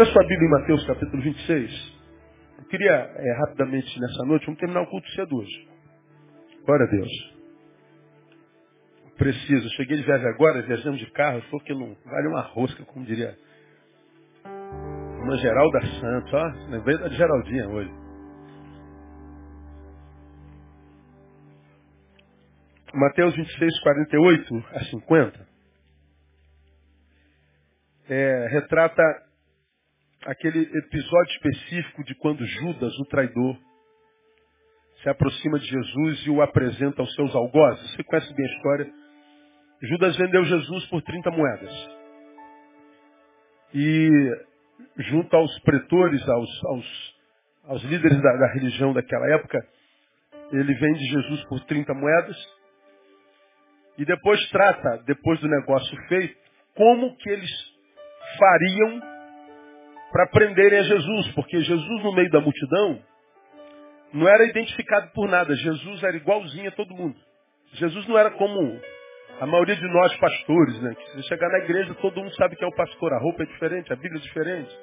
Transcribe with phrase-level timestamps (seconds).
[0.00, 1.98] Abra sua Bíblia em Mateus capítulo 26.
[2.56, 5.68] Eu queria é, rapidamente nessa noite, vamos terminar o culto cedo hoje.
[6.64, 7.34] Glória a Deus.
[9.18, 9.68] Preciso.
[9.76, 13.36] Cheguei de viagem agora, viajando de carro, falou que não vale uma rosca, como diria
[15.22, 16.46] uma Geralda Santos, ó.
[16.70, 17.90] Lembrei da Geraldinha hoje.
[22.94, 25.48] Mateus 26, 48 a 50.
[28.08, 29.29] É, retrata
[30.26, 33.56] aquele episódio específico de quando Judas, o traidor,
[35.02, 37.90] se aproxima de Jesus e o apresenta aos seus algozes.
[37.92, 38.92] Você conhece bem a história.
[39.82, 41.88] Judas vendeu Jesus por 30 moedas.
[43.74, 44.10] E
[44.98, 47.14] junto aos pretores, aos, aos,
[47.64, 49.58] aos líderes da, da religião daquela época,
[50.52, 52.36] ele vende Jesus por 30 moedas
[53.96, 56.36] e depois trata, depois do negócio feito,
[56.74, 57.50] como que eles
[58.38, 59.19] fariam
[60.12, 63.00] para prenderem a Jesus, porque Jesus no meio da multidão
[64.12, 67.16] não era identificado por nada, Jesus era igualzinho a todo mundo.
[67.74, 68.80] Jesus não era como
[69.40, 70.94] a maioria de nós pastores, né?
[70.94, 73.46] Que se chegar na igreja todo mundo sabe que é o pastor, a roupa é
[73.46, 74.78] diferente, a Bíblia é diferente,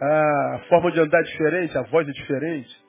[0.00, 2.88] a forma de andar é diferente, a voz é diferente.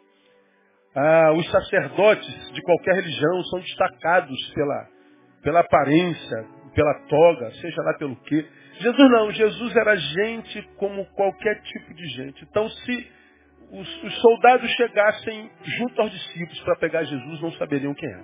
[0.95, 4.87] Ah, os sacerdotes de qualquer religião são destacados pela,
[5.43, 8.45] pela aparência, pela toga, seja lá pelo quê.
[8.79, 12.43] Jesus não, Jesus era gente como qualquer tipo de gente.
[12.49, 13.11] Então, se
[13.71, 18.23] os, os soldados chegassem junto aos discípulos para pegar Jesus, não saberiam quem era.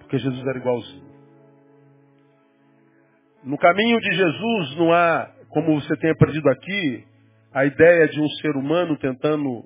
[0.00, 1.06] Porque Jesus era igualzinho.
[3.44, 7.04] No caminho de Jesus não há, como você tem aprendido aqui,
[7.54, 9.64] a ideia de um ser humano tentando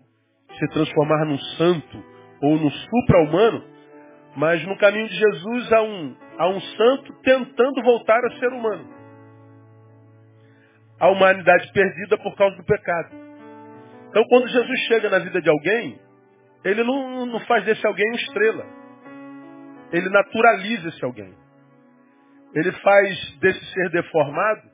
[0.56, 2.04] se transformar num santo
[2.42, 3.64] ou num supra-humano,
[4.36, 8.99] mas no caminho de Jesus há um, há um santo tentando voltar a ser humano.
[11.00, 13.10] A humanidade perdida por causa do pecado.
[14.10, 15.98] Então quando Jesus chega na vida de alguém,
[16.64, 18.66] ele não, não faz desse alguém uma estrela.
[19.92, 21.34] Ele naturaliza esse alguém.
[22.54, 24.70] Ele faz desse ser deformado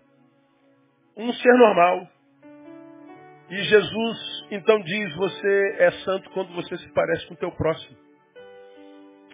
[1.17, 2.09] um ser normal.
[3.49, 7.97] E Jesus então diz, você é santo quando você se parece com o teu próximo.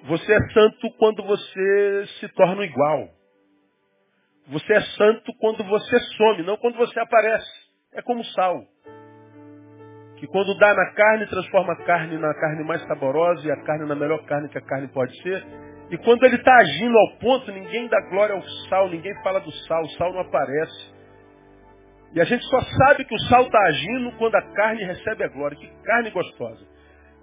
[0.04, 3.08] Você é santo quando você se torna igual.
[4.48, 7.50] Você é santo quando você some, não quando você aparece.
[7.94, 8.62] É como sal.
[10.16, 13.86] Que quando dá na carne, transforma a carne na carne mais saborosa e a carne
[13.86, 15.44] na melhor carne que a carne pode ser.
[15.90, 19.52] E quando ele está agindo ao ponto, ninguém dá glória ao sal, ninguém fala do
[19.52, 20.92] sal, o sal não aparece.
[22.14, 25.28] E a gente só sabe que o sal está agindo quando a carne recebe a
[25.28, 25.56] glória.
[25.56, 26.66] Que carne gostosa.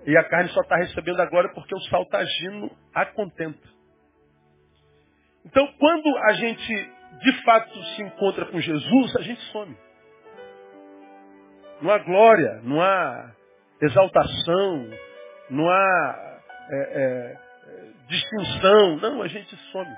[0.06, 3.68] E a carne só está recebendo a glória porque o sal está agindo a contento.
[5.46, 9.76] Então, quando a gente de fato se encontra com Jesus, a gente some.
[11.82, 13.32] Não há glória, não há
[13.82, 14.90] exaltação,
[15.50, 17.38] não há é, é,
[18.08, 18.98] distinção.
[18.98, 19.96] Não, a gente some.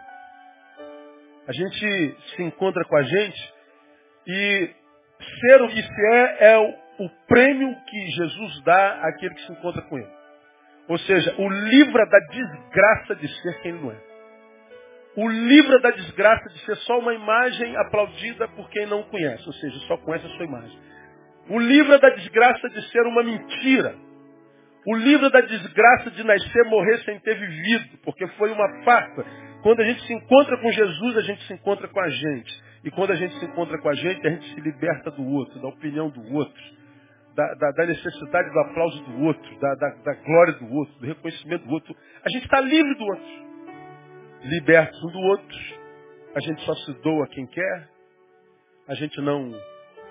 [1.47, 3.53] A gente se encontra com a gente
[4.27, 4.75] e
[5.39, 9.51] ser o que se é é o, o prêmio que Jesus dá àquele que se
[9.51, 10.11] encontra com ele.
[10.87, 14.10] Ou seja, o livra da desgraça de ser quem ele não é.
[15.15, 19.53] O livra da desgraça de ser só uma imagem aplaudida por quem não conhece, ou
[19.53, 20.79] seja, só conhece a sua imagem.
[21.49, 23.93] O livra da desgraça de ser uma mentira.
[24.87, 29.25] O livra da desgraça de nascer, morrer sem ter vivido, porque foi uma farpa.
[29.61, 32.63] Quando a gente se encontra com Jesus, a gente se encontra com a gente.
[32.83, 35.61] E quando a gente se encontra com a gente, a gente se liberta do outro,
[35.61, 36.63] da opinião do outro,
[37.35, 41.67] da, da, da necessidade do aplauso do outro, da, da, glória do outro, do reconhecimento
[41.67, 41.95] do outro.
[42.25, 43.50] A gente está livre do outro.
[44.43, 45.57] Libertos um do outro.
[46.35, 47.89] A gente só se doa quem quer.
[48.87, 49.51] A gente não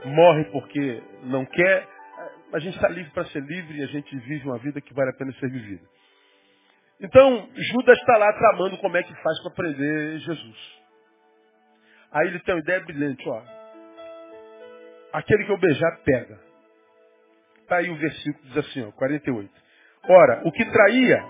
[0.04, 1.88] morre porque não quer.
[2.52, 5.10] A gente está livre para ser livre e a gente vive uma vida que vale
[5.10, 5.84] a pena ser vivida.
[7.00, 10.80] Então, Judas está lá tramando como é que faz para prender Jesus.
[12.12, 13.42] Aí ele tem uma ideia brilhante, ó.
[15.12, 16.38] Aquele que eu beijar, pega.
[17.62, 19.50] Está aí o versículo, diz assim, ó, 48.
[20.08, 21.24] Ora, o que traía,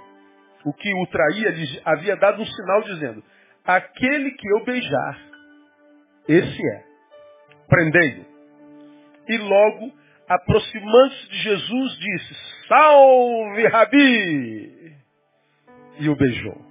[0.64, 3.22] o que o traía, lhe havia dado um sinal dizendo,
[3.64, 5.18] aquele que eu beijar,
[6.28, 6.84] esse é.
[7.68, 8.26] Prendei-o.
[9.28, 9.92] E logo,
[10.28, 12.34] aproximando-se de Jesus, disse,
[12.68, 14.96] salve, Rabi!
[15.98, 16.66] E o beijou.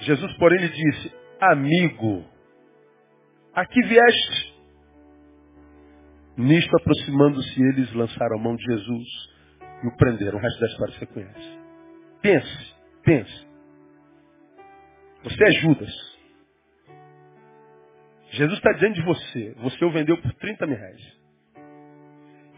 [0.00, 2.24] Jesus, porém, lhe disse, amigo,
[3.56, 4.54] Aqui vieste.
[6.36, 9.08] Nisto, aproximando-se eles, lançaram a mão de Jesus
[9.82, 10.38] e o prenderam.
[10.38, 11.55] O resto da história você conhece.
[12.22, 12.74] Pense,
[13.04, 13.46] pense.
[15.24, 16.16] Você é Judas.
[18.30, 19.54] Jesus está diante de você.
[19.58, 21.16] Você o vendeu por 30 mil reais.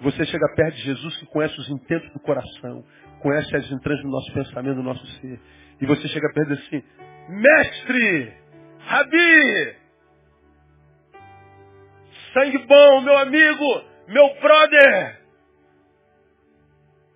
[0.00, 2.84] Você chega perto de Jesus que conhece os intentos do coração,
[3.20, 5.40] conhece as entranhas do nosso pensamento, do nosso ser.
[5.80, 6.82] E você chega perto assim,
[7.28, 8.32] mestre,
[8.78, 9.76] Rabi,
[12.32, 15.20] sangue bom, meu amigo, meu brother.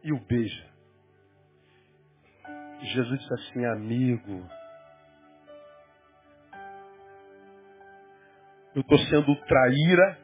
[0.05, 0.72] E o beija.
[2.87, 4.47] Jesus disse assim, amigo,
[8.75, 10.19] eu estou sendo traíra,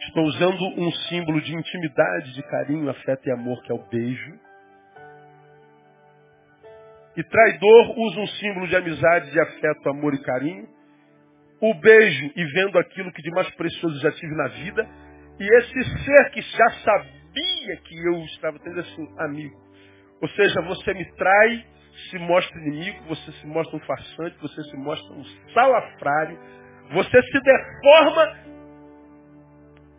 [0.00, 4.38] estou usando um símbolo de intimidade, de carinho, afeto e amor, que é o beijo.
[7.16, 10.68] E traidor usa um símbolo de amizade, de afeto, amor e carinho.
[11.60, 14.88] O beijo e vendo aquilo que de mais precioso já tive na vida.
[15.38, 19.63] E esse ser que já sabia que eu estava tendo assim, amigo.
[20.24, 21.66] Ou seja, você me trai,
[22.08, 25.22] se mostra inimigo, você se mostra um farsante, você se mostra um
[25.52, 26.38] salafrário,
[26.94, 28.38] você se deforma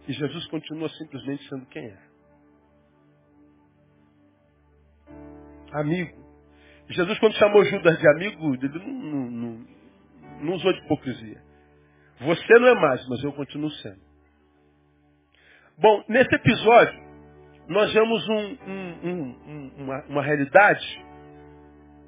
[0.07, 1.99] e Jesus continua simplesmente sendo quem é.
[5.73, 6.25] Amigo.
[6.89, 9.67] Jesus, quando chamou Judas de amigo, ele não, não,
[10.41, 11.39] não, usou de hipocrisia.
[12.21, 14.01] Você não é mais, mas eu continuo sendo.
[15.77, 17.04] Bom, nesse episódio,
[17.67, 18.57] nós vemos um,
[19.03, 21.03] um, uma, uma, realidade,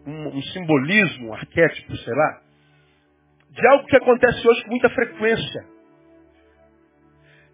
[0.05, 2.41] um, um simbolismo, um arquétipo, sei lá,
[3.49, 5.65] de algo que acontece hoje com muita frequência.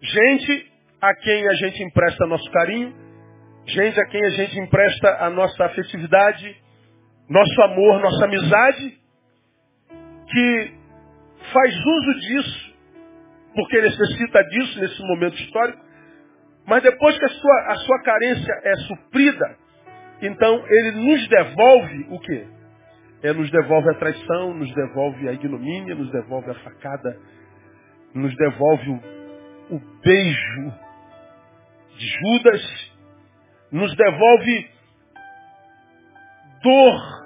[0.02, 2.94] Gente a quem a gente empresta nosso carinho,
[3.66, 6.56] gente a quem a gente empresta a nossa afetividade,
[7.28, 8.98] nosso amor, nossa amizade,
[10.28, 10.74] que
[11.52, 12.74] faz uso disso,
[13.54, 15.83] porque necessita disso nesse momento histórico,
[16.66, 19.56] mas depois que a sua, a sua carência é suprida,
[20.22, 22.46] então ele nos devolve o quê?
[23.22, 27.18] É, nos devolve a traição, nos devolve a ignomínia, nos devolve a facada,
[28.14, 30.72] nos devolve o, o beijo
[31.96, 32.92] de Judas,
[33.72, 34.70] nos devolve
[36.62, 37.24] dor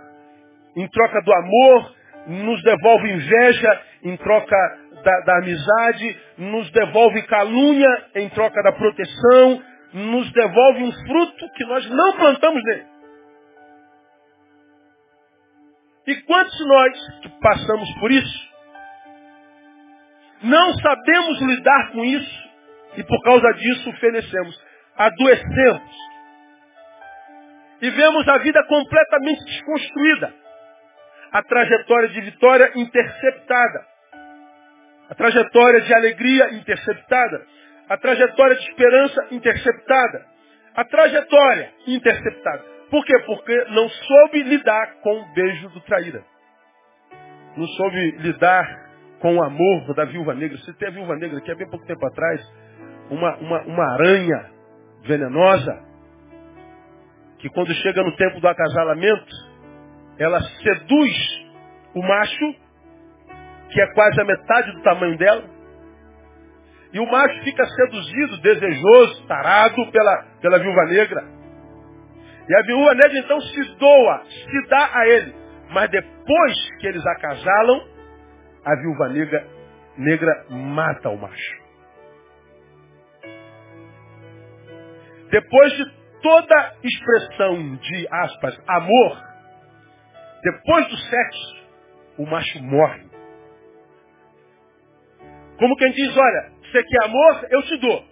[0.76, 1.94] em troca do amor,
[2.26, 9.62] nos devolve inveja em troca da, da, amizade, nos devolve calúnia em troca da proteção,
[9.92, 12.86] nos devolve um fruto que nós não plantamos nele.
[16.06, 18.48] E quantos nós que passamos por isso,
[20.42, 22.48] não sabemos lidar com isso
[22.96, 24.58] e por causa disso fenecemos,
[24.96, 25.96] adoecemos.
[27.80, 30.34] E vemos a vida completamente desconstruída.
[31.30, 33.86] A trajetória de vitória interceptada.
[35.10, 37.46] A trajetória de alegria interceptada.
[37.88, 40.26] A trajetória de esperança interceptada.
[40.74, 42.64] A trajetória interceptada.
[42.90, 43.18] Por quê?
[43.26, 46.22] Porque não soube lidar com o beijo do traíra.
[47.56, 48.88] Não soube lidar
[49.20, 50.56] com o amor da viúva negra.
[50.58, 52.40] Você tem a viúva negra que há bem pouco tempo atrás,
[53.10, 54.50] uma, uma, uma aranha
[55.04, 55.82] venenosa,
[57.38, 59.34] que quando chega no tempo do acasalamento,
[60.18, 61.46] ela seduz
[61.94, 62.54] o macho,
[63.70, 65.58] que é quase a metade do tamanho dela,
[66.92, 71.22] e o macho fica seduzido, desejoso, tarado pela, pela viúva negra.
[72.48, 75.34] E a viúva negra então se doa, se dá a ele.
[75.70, 77.86] Mas depois que eles acasalam,
[78.64, 79.46] a viúva negra,
[79.98, 81.68] negra mata o macho.
[85.30, 85.84] Depois de
[86.22, 89.22] toda expressão de, aspas, amor,
[90.42, 91.66] depois do sexo,
[92.16, 93.07] o macho morre.
[95.58, 98.04] Como quem diz, olha, você quer amor, eu te dou.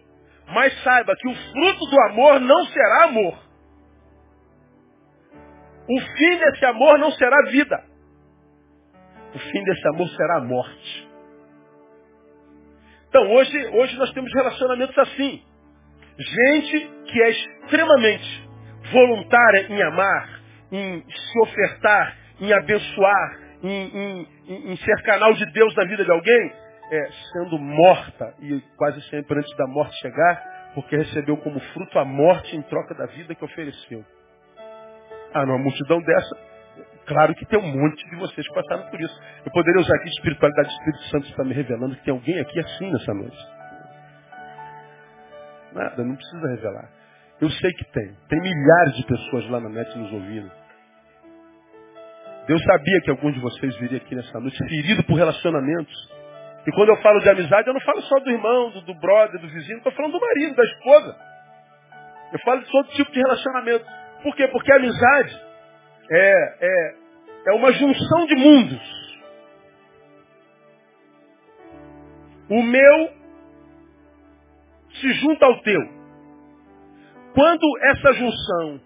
[0.48, 3.38] Mas saiba que o fruto do amor não será amor.
[5.88, 7.84] O fim desse amor não será vida.
[9.34, 11.08] O fim desse amor será a morte.
[13.08, 15.42] Então, hoje, hoje nós temos relacionamentos assim.
[16.18, 18.48] Gente que é extremamente
[18.92, 20.40] voluntária em amar,
[20.72, 26.10] em se ofertar, em abençoar, em, em, em ser canal de Deus na vida de
[26.10, 26.52] alguém,
[26.90, 32.04] é, sendo morta, e quase sempre antes da morte chegar, porque recebeu como fruto a
[32.04, 34.04] morte em troca da vida que ofereceu.
[35.34, 36.36] Ah, numa multidão dessa,
[37.06, 39.20] claro que tem um monte de vocês que passaram por isso.
[39.44, 42.40] Eu poderia usar aqui de espiritualidade do Espírito Santo está me revelando que tem alguém
[42.40, 43.56] aqui assim nessa noite.
[45.72, 46.88] Nada, não precisa revelar.
[47.40, 48.16] Eu sei que tem.
[48.28, 50.50] Tem milhares de pessoas lá na net nos ouvindo.
[52.46, 56.15] Deus sabia que alguns de vocês viriam aqui nessa noite ferido por relacionamentos.
[56.66, 59.40] E quando eu falo de amizade, eu não falo só do irmão, do, do brother,
[59.40, 61.16] do vizinho, estou falando do marido, da esposa.
[62.32, 63.86] Eu falo de todo tipo de relacionamento.
[64.22, 64.48] Por quê?
[64.48, 65.40] Porque a amizade
[66.10, 66.94] é, é,
[67.46, 68.96] é uma junção de mundos.
[72.50, 73.10] O meu
[75.00, 75.80] se junta ao teu.
[77.32, 78.80] Quando essa junção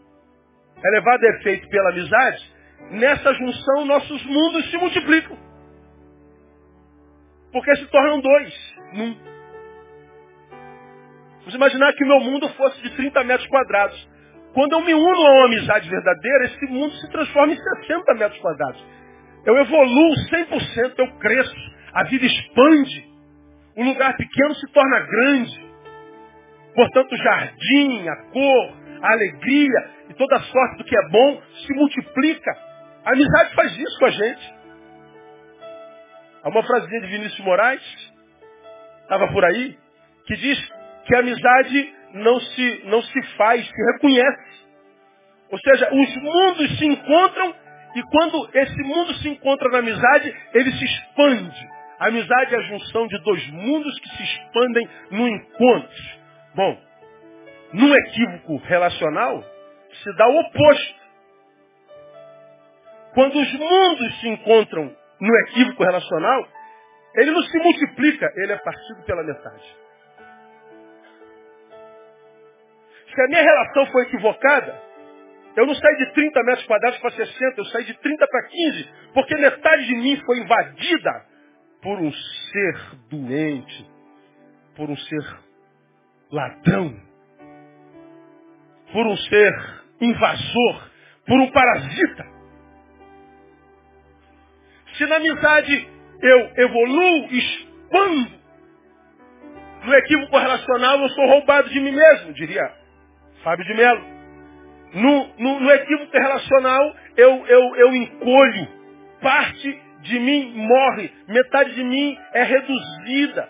[0.84, 2.52] é levada a efeito pela amizade,
[2.90, 5.49] nessa junção nossos mundos se multiplicam.
[7.52, 9.16] Porque se tornam dois num.
[11.40, 14.08] Vamos imaginar que o meu mundo fosse de 30 metros quadrados.
[14.52, 18.40] Quando eu me uno a uma amizade verdadeira, esse mundo se transforma em 60 metros
[18.40, 18.84] quadrados.
[19.46, 21.56] Eu evoluo 100%, eu cresço,
[21.94, 23.08] a vida expande,
[23.76, 25.70] o lugar pequeno se torna grande.
[26.74, 31.42] Portanto, o jardim, a cor, a alegria e toda a sorte do que é bom
[31.66, 32.50] se multiplica.
[33.04, 34.59] A amizade faz isso com a gente.
[36.42, 38.12] Há uma frasinha de Vinícius Moraes,
[39.02, 39.78] estava por aí,
[40.26, 40.72] que diz
[41.04, 44.60] que a amizade não se, não se faz, se reconhece.
[45.50, 47.54] Ou seja, os mundos se encontram
[47.94, 51.68] e quando esse mundo se encontra na amizade, ele se expande.
[51.98, 56.20] A amizade é a junção de dois mundos que se expandem no encontro.
[56.54, 56.80] Bom,
[57.72, 59.44] num equívoco relacional,
[60.02, 61.00] se dá o oposto.
[63.12, 66.48] Quando os mundos se encontram no equívoco relacional,
[67.14, 69.76] ele não se multiplica, ele é partido pela metade.
[73.14, 74.80] Se a minha relação foi equivocada,
[75.56, 78.88] eu não saí de 30 metros quadrados para 60, eu saí de 30 para 15,
[79.14, 81.26] porque metade de mim foi invadida
[81.82, 83.90] por um ser doente,
[84.76, 85.38] por um ser
[86.30, 86.94] ladrão,
[88.92, 90.90] por um ser invasor,
[91.26, 92.39] por um parasita.
[95.00, 95.88] Se na amizade
[96.20, 98.32] eu evoluo, expando,
[99.82, 102.70] no equívoco relacional eu sou roubado de mim mesmo, diria
[103.42, 104.04] Fábio de Mello.
[104.92, 108.68] No, no, no equívoco relacional, eu, eu, eu encolho.
[109.22, 111.10] Parte de mim morre.
[111.28, 113.48] Metade de mim é reduzida.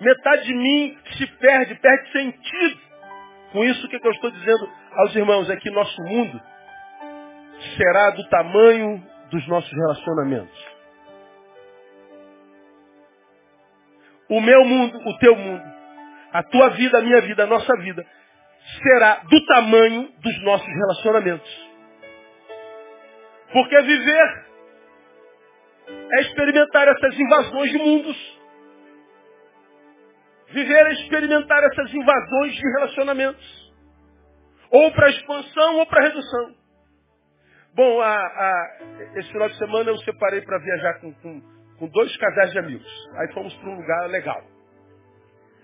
[0.00, 2.80] Metade de mim se perde, perde sentido.
[3.50, 6.40] Com isso, o que, que eu estou dizendo aos irmãos é que nosso mundo
[7.76, 10.71] será do tamanho dos nossos relacionamentos.
[14.32, 15.62] O meu mundo, o teu mundo,
[16.32, 18.02] a tua vida, a minha vida, a nossa vida,
[18.82, 21.70] será do tamanho dos nossos relacionamentos.
[23.52, 24.46] Porque viver
[25.86, 28.40] é experimentar essas invasões de mundos.
[30.48, 33.72] Viver é experimentar essas invasões de relacionamentos.
[34.70, 36.54] Ou para expansão ou para redução.
[37.74, 38.78] Bom, a, a,
[39.16, 41.42] esse final de semana eu separei para viajar com, com,
[41.78, 43.10] com dois casais de amigos.
[43.16, 44.42] Aí fomos para um lugar legal.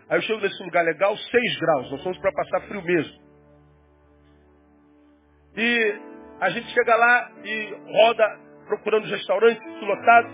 [0.08, 1.90] Aí eu chego nesse lugar legal, 6 graus.
[1.90, 3.28] Nós fomos para passar frio mesmo.
[5.56, 6.00] E
[6.40, 10.32] a gente chega lá e roda procurando restaurantes lotados.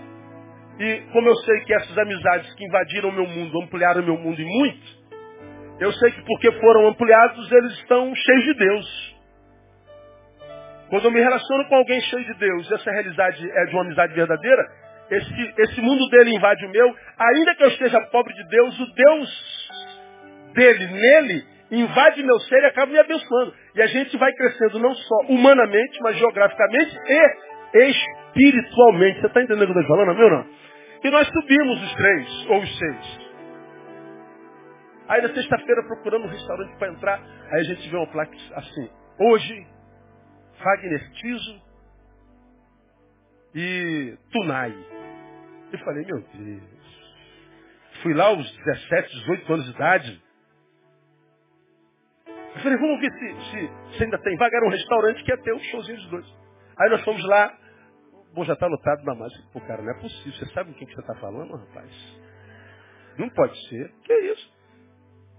[0.79, 4.17] E como eu sei que essas amizades que invadiram o meu mundo, ampliaram o meu
[4.17, 5.05] mundo e muito,
[5.79, 9.15] eu sei que porque foram ampliados, eles estão cheios de Deus.
[10.89, 14.13] Quando eu me relaciono com alguém cheio de Deus, essa realidade é de uma amizade
[14.13, 14.63] verdadeira,
[15.09, 18.93] esse, esse mundo dele invade o meu, ainda que eu esteja pobre de Deus, o
[18.93, 19.69] Deus
[20.53, 23.53] dele nele invade meu ser e acaba me abençoando.
[23.75, 29.19] E a gente vai crescendo não só humanamente, mas geograficamente e espiritualmente.
[29.19, 30.45] Você está entendendo o que eu estou falando, meu não?
[31.03, 33.25] E nós subimos os três, ou os seis.
[35.07, 37.21] Aí na sexta-feira procurando um restaurante para entrar,
[37.51, 39.67] aí a gente vê uma placa assim, hoje,
[40.63, 41.64] Wagner Tiso
[43.55, 44.75] e Tunai.
[45.71, 46.75] Eu falei, meu Deus.
[48.03, 50.23] Fui lá aos 17, 18 anos de idade.
[52.27, 54.57] Eu falei, vamos ver se, se, se ainda tem vaga.
[54.57, 56.25] Era um restaurante que ia ter um showzinho dos dois.
[56.77, 57.57] Aí nós fomos lá.
[58.33, 59.35] Bom, já está lotado na massa.
[59.53, 60.33] Pô, cara, não é possível.
[60.33, 61.91] Você sabe com quem que você está falando, rapaz?
[63.17, 63.91] Não pode ser.
[64.03, 64.53] Que isso?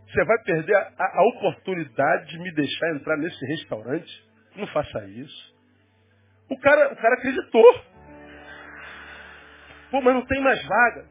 [0.09, 4.27] Você vai perder a, a, a oportunidade de me deixar entrar nesse restaurante.
[4.57, 5.55] Não faça isso.
[6.51, 7.96] O cara, o cara acreditou.
[10.03, 11.05] Mas não tem mais vaga.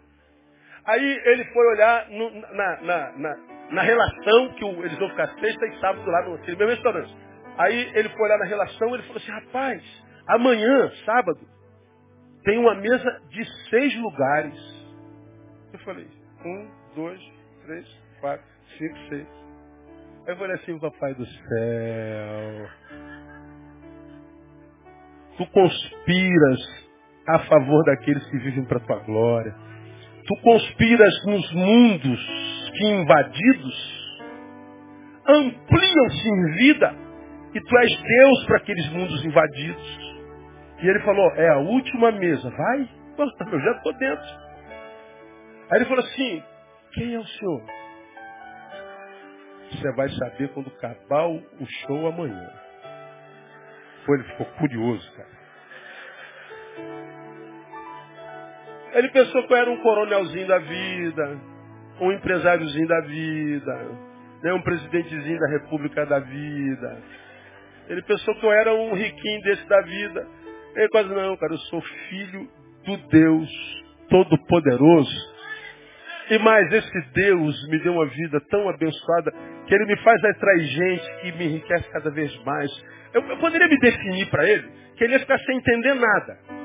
[0.86, 3.36] Aí ele foi olhar no, na, na, na,
[3.72, 7.15] na, relação, que o, eles vão ficar sexta e sábado lá no mesmo restaurante.
[7.58, 11.39] Aí ele foi olhar na relação ele falou assim, rapaz, amanhã, sábado,
[12.44, 14.86] tem uma mesa de seis lugares.
[15.74, 16.08] Eu falei,
[16.46, 17.20] um, dois,
[17.65, 17.88] três,
[18.22, 18.46] quatro,
[18.77, 19.27] cinco, seis.
[20.27, 22.70] Aí eu falei assim, papai do céu.
[25.38, 26.85] Tu conspiras
[27.27, 29.55] a favor daqueles que vivem para tua glória.
[30.27, 33.96] Tu conspiras nos mundos que invadidos
[35.27, 36.96] ampliam-se em vida
[37.53, 40.15] e tu és Deus para aqueles mundos invadidos.
[40.82, 42.89] E ele falou, é a última mesa, vai?
[43.51, 44.25] Eu já estou dentro.
[45.70, 46.44] Aí ele falou assim,
[46.94, 47.63] quem é o senhor?
[49.72, 52.50] Você vai saber quando acabar o show amanhã.
[54.05, 55.35] Foi, ele ficou curioso, cara.
[58.96, 61.38] Ele pensou que eu era um coronelzinho da vida,
[62.00, 63.90] um empresáriozinho da vida,
[64.42, 67.04] né, um presidentezinho da República da vida.
[67.90, 70.28] Ele pensou que eu era um riquinho desse da vida.
[70.78, 72.48] Ele quase não, cara, eu sou filho
[72.86, 73.50] do Deus
[74.10, 75.36] Todo-Poderoso.
[76.30, 79.32] E mais, esse Deus me deu uma vida tão abençoada
[79.68, 82.72] que ele me faz atrair gente que me enriquece cada vez mais.
[83.14, 86.64] Eu, eu poderia me definir para ele que ele ia ficar sem entender nada.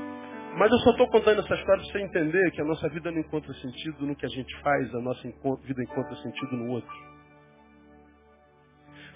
[0.57, 3.21] Mas eu só estou contando essa história para você entender que a nossa vida não
[3.21, 5.23] encontra sentido no que a gente faz, a nossa
[5.63, 7.11] vida encontra sentido no outro.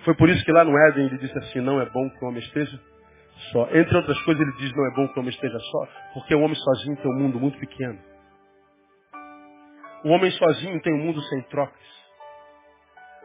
[0.04, 2.28] Foi por isso que lá no Éden ele disse assim, não é bom que o
[2.28, 2.78] homem esteja
[3.52, 3.68] só.
[3.72, 6.40] Entre outras coisas ele diz, não é bom que o homem esteja só, porque o
[6.40, 7.98] homem sozinho tem um mundo muito pequeno.
[10.04, 12.04] O homem sozinho tem um mundo sem trocas.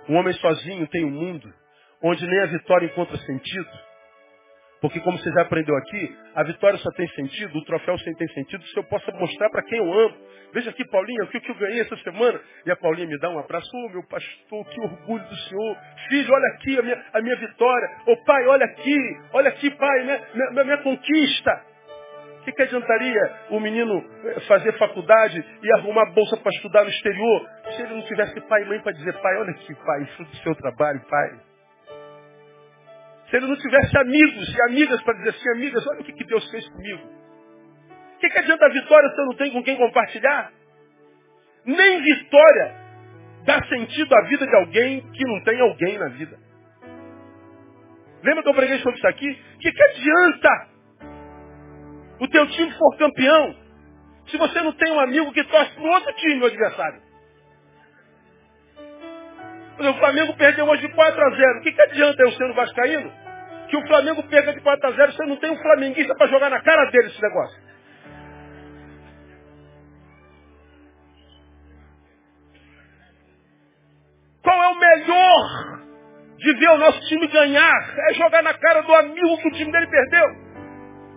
[0.08, 1.54] O homem sozinho tem um mundo
[2.02, 3.70] onde nem a vitória encontra sentido.
[4.82, 8.28] Porque como você já aprendeu aqui, a vitória só tem sentido, o troféu só tem
[8.30, 10.16] sentido se eu possa mostrar para quem eu amo.
[10.54, 12.40] Veja aqui, Paulinha, o que, eu ganhei essa semana?
[12.66, 13.70] E a Paulinha me dá um abraço.
[13.76, 15.78] Ô, oh, meu pastor, que orgulho do Senhor.
[16.08, 17.90] Filho, olha aqui a minha, a minha vitória.
[18.08, 18.98] Ô, oh, pai, olha aqui.
[19.34, 21.70] Olha aqui, pai, minha, minha, minha conquista.
[22.40, 26.90] O que, que adiantaria o menino eh, fazer faculdade e arrumar bolsa para estudar no
[26.90, 30.32] exterior se ele não tivesse pai e mãe para dizer, pai, olha aqui, pai, fruto
[30.32, 31.49] do seu trabalho, pai.
[33.30, 36.26] Se ele não tivesse amigos e amigas para dizer assim, amigas, olha o que, que
[36.26, 37.08] Deus fez comigo.
[38.16, 40.52] O que, que adianta a vitória se eu não tenho com quem compartilhar?
[41.66, 42.76] Nem vitória
[43.46, 46.38] dá sentido à vida de alguém que não tem alguém na vida.
[48.24, 49.30] Lembra que eu preguei sobre isso aqui?
[49.30, 50.68] O que, que adianta
[52.20, 53.56] o teu time for campeão
[54.28, 57.09] se você não tem um amigo que torce para outro time, o adversário?
[59.80, 61.60] O Flamengo perdeu hoje de 4 a 0.
[61.60, 63.12] O que, que adianta eu sendo vascaíno?
[63.70, 66.50] Que o Flamengo perca de 4 a 0, você não tem um flamenguista para jogar
[66.50, 67.70] na cara dele esse negócio.
[74.44, 75.80] Qual é o melhor
[76.38, 77.96] de ver o nosso time ganhar?
[78.10, 80.26] É jogar na cara do amigo que o time dele perdeu.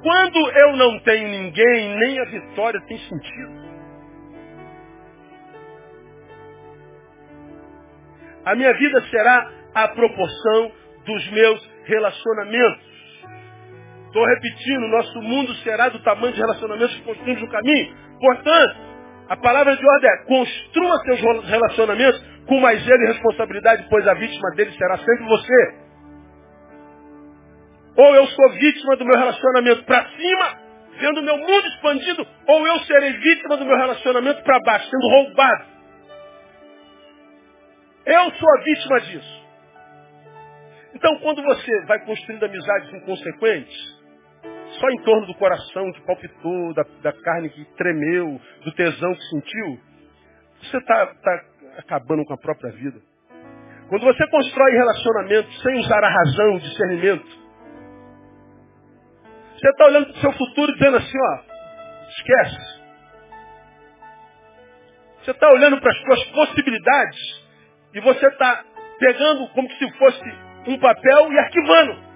[0.03, 3.62] Quando eu não tenho ninguém, nem a vitória tem sentido.
[8.45, 10.73] A minha vida será a proporção
[11.05, 12.93] dos meus relacionamentos.
[14.07, 17.97] Estou repetindo, nosso mundo será do tamanho de relacionamentos que construímos no caminho.
[18.21, 18.77] Portanto,
[19.29, 24.15] a palavra de ordem é construa seus relacionamentos com mais zelo e responsabilidade, pois a
[24.15, 25.75] vítima dele será sempre você.
[27.97, 30.59] Ou eu sou vítima do meu relacionamento para cima,
[30.99, 35.09] vendo o meu mundo expandido, ou eu serei vítima do meu relacionamento para baixo, sendo
[35.09, 35.72] roubado.
[38.05, 39.43] Eu sou a vítima disso.
[40.95, 44.03] Então, quando você vai construindo amizades inconsequentes,
[44.79, 49.23] só em torno do coração que palpitou, da, da carne que tremeu, do tesão que
[49.23, 49.81] sentiu,
[50.61, 51.45] você está tá
[51.79, 53.01] acabando com a própria vida.
[53.89, 57.43] Quando você constrói relacionamentos sem usar a razão, o discernimento,
[59.57, 61.41] você está olhando para o seu futuro dizendo assim, ó,
[62.09, 62.83] esquece.
[65.23, 67.42] Você está olhando para as suas possibilidades
[67.95, 68.65] e você está
[68.99, 70.35] pegando como se fosse
[70.67, 72.13] um papel e arquivando.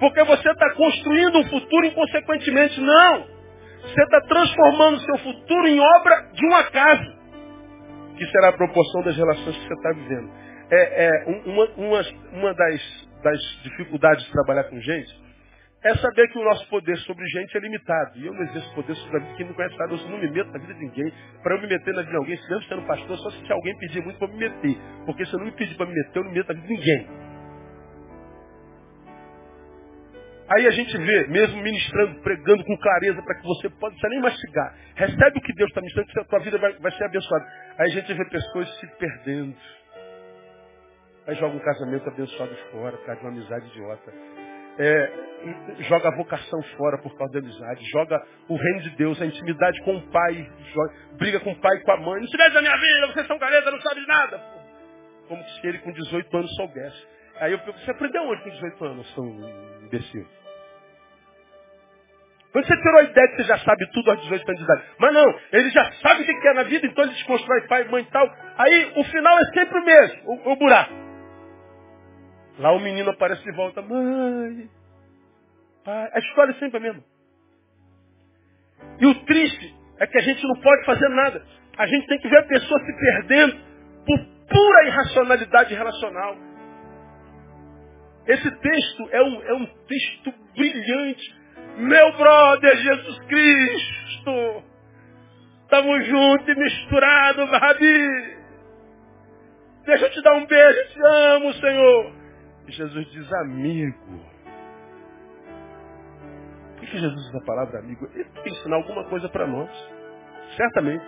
[0.00, 2.80] Porque você está construindo um futuro inconsequentemente.
[2.80, 3.26] Não.
[3.82, 7.18] Você está transformando o seu futuro em obra de um acaso.
[8.16, 10.30] Que será a proporção das relações que você está vivendo.
[10.70, 11.10] É, é
[11.46, 12.00] uma, uma,
[12.32, 15.27] uma das, das dificuldades de trabalhar com gente
[15.82, 18.18] é saber que o nosso poder sobre gente é limitado.
[18.18, 19.94] E eu não exerço poder sobre a vida de quem não conhece nada.
[19.94, 21.12] Eu não me meto na vida de ninguém.
[21.42, 23.78] Para eu me meter na vida de alguém, se mesmo sendo pastor, só se alguém
[23.78, 24.76] pedir muito para me meter.
[25.06, 26.66] Porque se eu não me pedir para me meter, eu não me meto na vida
[26.66, 27.28] de ninguém.
[30.50, 34.74] Aí a gente vê, mesmo ministrando, pregando com clareza, para que você possa nem mastigar.
[34.96, 37.46] Recebe o que Deus está ministrando, que a tua vida vai, vai ser abençoada.
[37.78, 39.54] Aí a gente vê pessoas se perdendo.
[41.26, 44.37] Aí joga um casamento abençoado fora, por causa de uma amizade idiota
[44.78, 45.12] é,
[45.88, 49.80] joga a vocação fora por causa da amizade, joga o reino de Deus, a intimidade
[49.82, 52.20] com o pai, joga, briga com o pai e com a mãe.
[52.20, 54.40] Não se mete na minha vida, vocês são careta, não sabem de nada.
[55.28, 57.06] Como se ele com 18 anos soubesse.
[57.40, 59.24] Aí eu pergunto, você aprendeu onde com 18 anos, seu
[59.82, 60.26] imbecil?
[62.52, 64.82] Você tirou a ideia que você já sabe tudo aos 18 anos de idade.
[64.98, 68.02] Mas não, ele já sabe o que quer na vida, então ele desconstrói pai, mãe
[68.02, 68.26] e tal.
[68.56, 71.07] Aí o final é sempre o mesmo, o, o buraco.
[72.58, 74.68] Lá o menino aparece de volta, mãe,
[75.84, 76.10] pai.
[76.12, 77.04] A história é sempre a mesma.
[79.00, 81.44] E o triste é que a gente não pode fazer nada.
[81.76, 83.56] A gente tem que ver a pessoa se perdendo
[84.04, 84.18] por
[84.48, 86.36] pura irracionalidade relacional.
[88.26, 91.38] Esse texto é um, é um texto brilhante.
[91.76, 94.64] Meu brother Jesus Cristo,
[95.62, 98.36] estamos juntos e misturados, Rabi.
[99.86, 102.17] Deixa eu te dar um beijo, te amo, Senhor.
[102.72, 104.38] Jesus diz, amigo.
[106.76, 108.08] Por que Jesus usa a palavra amigo?
[108.14, 109.70] Ele quer ensinar alguma coisa para nós.
[110.56, 111.04] Certamente.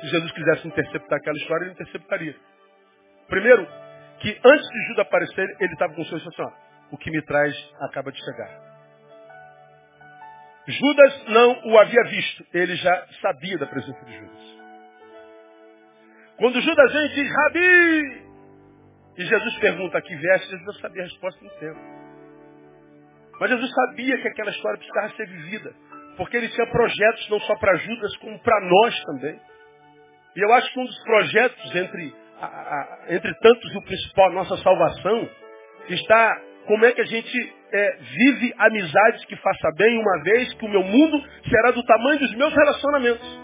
[0.00, 2.36] Se Jesus quisesse interceptar aquela história, ele interceptaria.
[3.28, 3.66] Primeiro,
[4.20, 6.50] que antes de Judas aparecer, ele estava com o seu assim, ó,
[6.92, 8.66] o que me traz acaba de chegar.
[10.68, 14.56] Judas não o havia visto, ele já sabia da presença de Judas.
[16.38, 18.25] Quando Judas vem e diz, Rabi,
[19.16, 21.80] e Jesus pergunta aqui veste, Jesus sabia a resposta no tempo.
[23.40, 25.74] Mas Jesus sabia que aquela história precisava ser vivida,
[26.16, 29.40] porque ele tinha projetos não só para Judas, como para nós também.
[30.36, 34.30] E eu acho que um dos projetos entre, a, a, entre tantos e o principal,
[34.30, 35.28] a nossa salvação,
[35.88, 40.64] está como é que a gente é, vive amizades que faça bem, uma vez que
[40.64, 43.40] o meu mundo será do tamanho dos meus relacionamentos.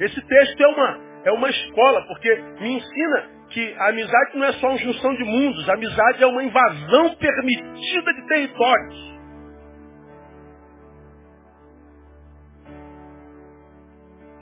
[0.00, 4.52] Esse texto é uma, é uma escola, porque me ensina que a amizade não é
[4.52, 9.18] só uma junção de mundos, a amizade é uma invasão permitida de territórios.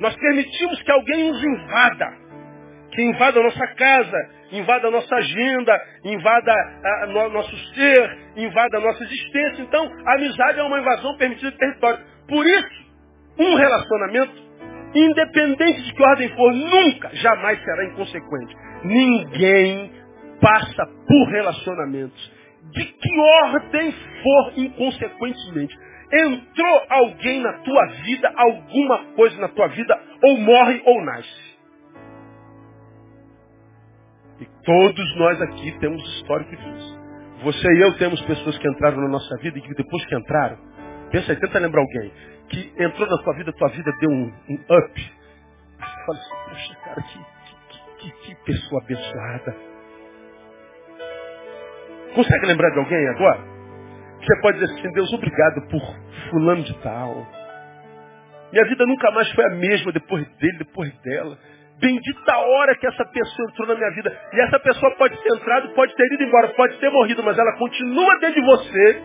[0.00, 2.12] Nós permitimos que alguém nos invada,
[2.92, 8.76] que invada a nossa casa, invada a nossa agenda, invada a, no, nosso ser, invada
[8.76, 9.62] a nossa existência.
[9.62, 12.04] Então, a amizade é uma invasão permitida de território.
[12.28, 12.86] Por isso,
[13.38, 14.34] um relacionamento,
[14.94, 18.56] independente de que ordem for, nunca, jamais será inconsequente.
[18.86, 19.90] Ninguém
[20.40, 22.32] passa por relacionamentos,
[22.70, 25.76] de que ordem for inconsequentemente.
[26.12, 31.56] Entrou alguém na tua vida, alguma coisa na tua vida, ou morre ou nasce.
[34.40, 37.06] E todos nós aqui temos histórico disso.
[37.42, 40.58] Você e eu temos pessoas que entraram na nossa vida e que depois que entraram,
[41.10, 42.12] pensa aí, tenta lembrar alguém,
[42.48, 45.12] que entrou na tua vida, tua vida deu um, um up.
[45.78, 47.35] Você fala assim, poxa, cara, que,
[48.06, 49.56] que, que, pessoa abençoada.
[52.14, 53.40] Consegue lembrar de alguém agora?
[54.20, 55.80] Você pode dizer assim, Deus, obrigado por
[56.30, 57.26] fulano de tal.
[58.52, 61.36] Minha vida nunca mais foi a mesma depois dele, depois dela.
[61.78, 64.18] Bendita a hora que essa pessoa entrou na minha vida.
[64.32, 67.52] E essa pessoa pode ter entrado, pode ter ido embora, pode ter morrido, mas ela
[67.58, 69.02] continua dentro de você,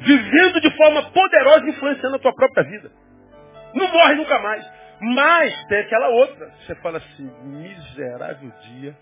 [0.00, 2.90] vivendo de forma poderosa, influenciando a tua própria vida.
[3.74, 4.75] Não morre nunca mais.
[5.00, 6.50] Mas tem aquela outra.
[6.60, 8.96] Você fala assim, miserável dia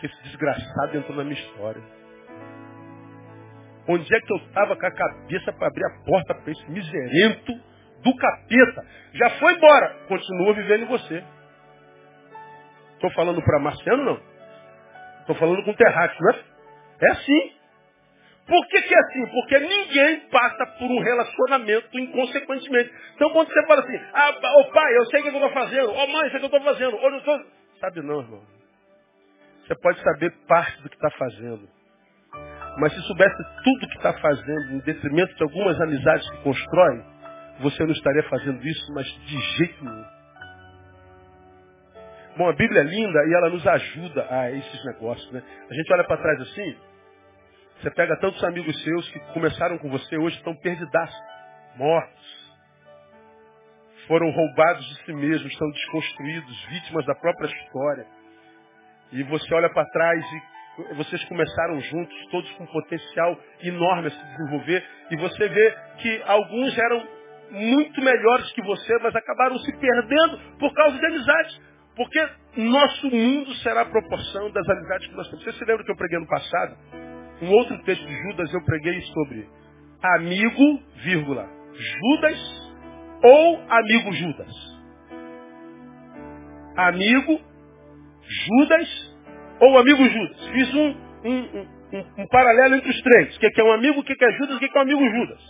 [0.00, 1.82] que esse desgraçado entrou na minha história.
[3.88, 7.52] Onde é que eu estava com a cabeça para abrir a porta para esse miserento
[8.02, 8.86] do capeta.
[9.14, 11.24] Já foi embora, continua vivendo em você.
[12.94, 14.20] Estou falando para Marciano, não.
[15.20, 16.44] Estou falando com terráqueo, não é?
[17.00, 17.53] É assim.
[18.46, 19.26] Por que, que é assim?
[19.30, 22.92] Porque ninguém passa por um relacionamento inconsequentemente.
[23.14, 25.90] Então quando você fala assim, ah, oh, pai, eu sei o que eu estou fazendo,
[25.90, 27.40] ô oh, mãe, eu sei o que eu estou fazendo, ou não estou.
[27.80, 28.42] Sabe não, irmão.
[29.66, 31.66] Você pode saber parte do que está fazendo.
[32.78, 37.02] Mas se soubesse tudo que está fazendo, em detrimento de algumas amizades que constrói,
[37.60, 40.04] você não estaria fazendo isso, mas de jeito nenhum.
[42.36, 45.40] Bom, a Bíblia é linda e ela nos ajuda a esses negócios, né?
[45.70, 46.76] A gente olha para trás assim,
[47.84, 50.90] você pega tantos amigos seus que começaram com você, hoje estão perdidos,
[51.76, 52.54] mortos.
[54.08, 58.06] Foram roubados de si mesmos, estão desconstruídos, vítimas da própria história.
[59.12, 64.26] E você olha para trás e vocês começaram juntos, todos com potencial enorme a se
[64.28, 67.06] desenvolver, e você vê que alguns eram
[67.50, 71.60] muito melhores que você, mas acabaram se perdendo por causa de amizades.
[71.94, 75.44] Porque nosso mundo será a proporção das amizades que nós temos.
[75.44, 77.13] Você se lembra que eu preguei no passado?
[77.44, 79.46] Um outro texto de Judas eu preguei sobre
[80.02, 82.72] amigo, vírgula, Judas
[83.22, 84.50] ou amigo Judas.
[86.74, 87.38] Amigo,
[88.22, 89.16] Judas
[89.60, 90.48] ou amigo Judas.
[90.48, 93.36] Fiz um, um, um, um paralelo entre os três.
[93.36, 95.40] O que é um amigo, o que é Judas, o que é um amigo Judas.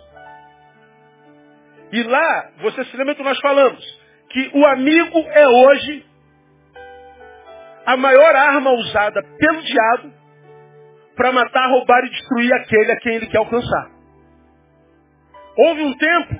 [1.92, 6.04] E lá, você se lembra que nós falamos que o amigo é hoje
[7.86, 10.23] a maior arma usada pelo diabo
[11.16, 13.90] para matar, roubar e destruir aquele a quem ele quer alcançar.
[15.56, 16.34] Houve um tempo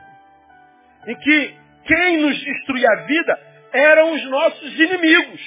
[1.06, 3.38] em que quem nos destruía a vida
[3.72, 5.40] eram os nossos inimigos.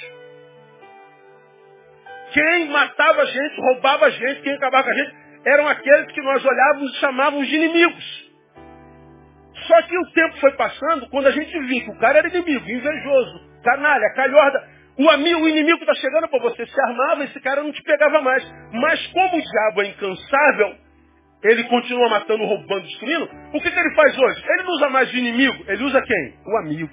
[2.32, 6.22] Quem matava a gente, roubava a gente, quem acabava com a gente, eram aqueles que
[6.22, 8.28] nós olhávamos e chamávamos de inimigos.
[9.66, 12.70] Só que o tempo foi passando, quando a gente viu que o cara era inimigo,
[12.70, 17.62] invejoso, canalha, calhorda, o amigo, o inimigo está chegando para você, se armava, esse cara
[17.62, 18.44] não te pegava mais.
[18.72, 20.76] Mas como o diabo é incansável,
[21.44, 24.44] ele continua matando, roubando, destruindo, o que, que ele faz hoje?
[24.44, 26.38] Ele não usa mais o inimigo, ele usa quem?
[26.44, 26.90] O amigo.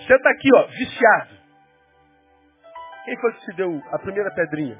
[0.00, 1.36] Você está aqui, ó, viciado.
[3.04, 4.78] Quem foi que te deu a primeira pedrinha?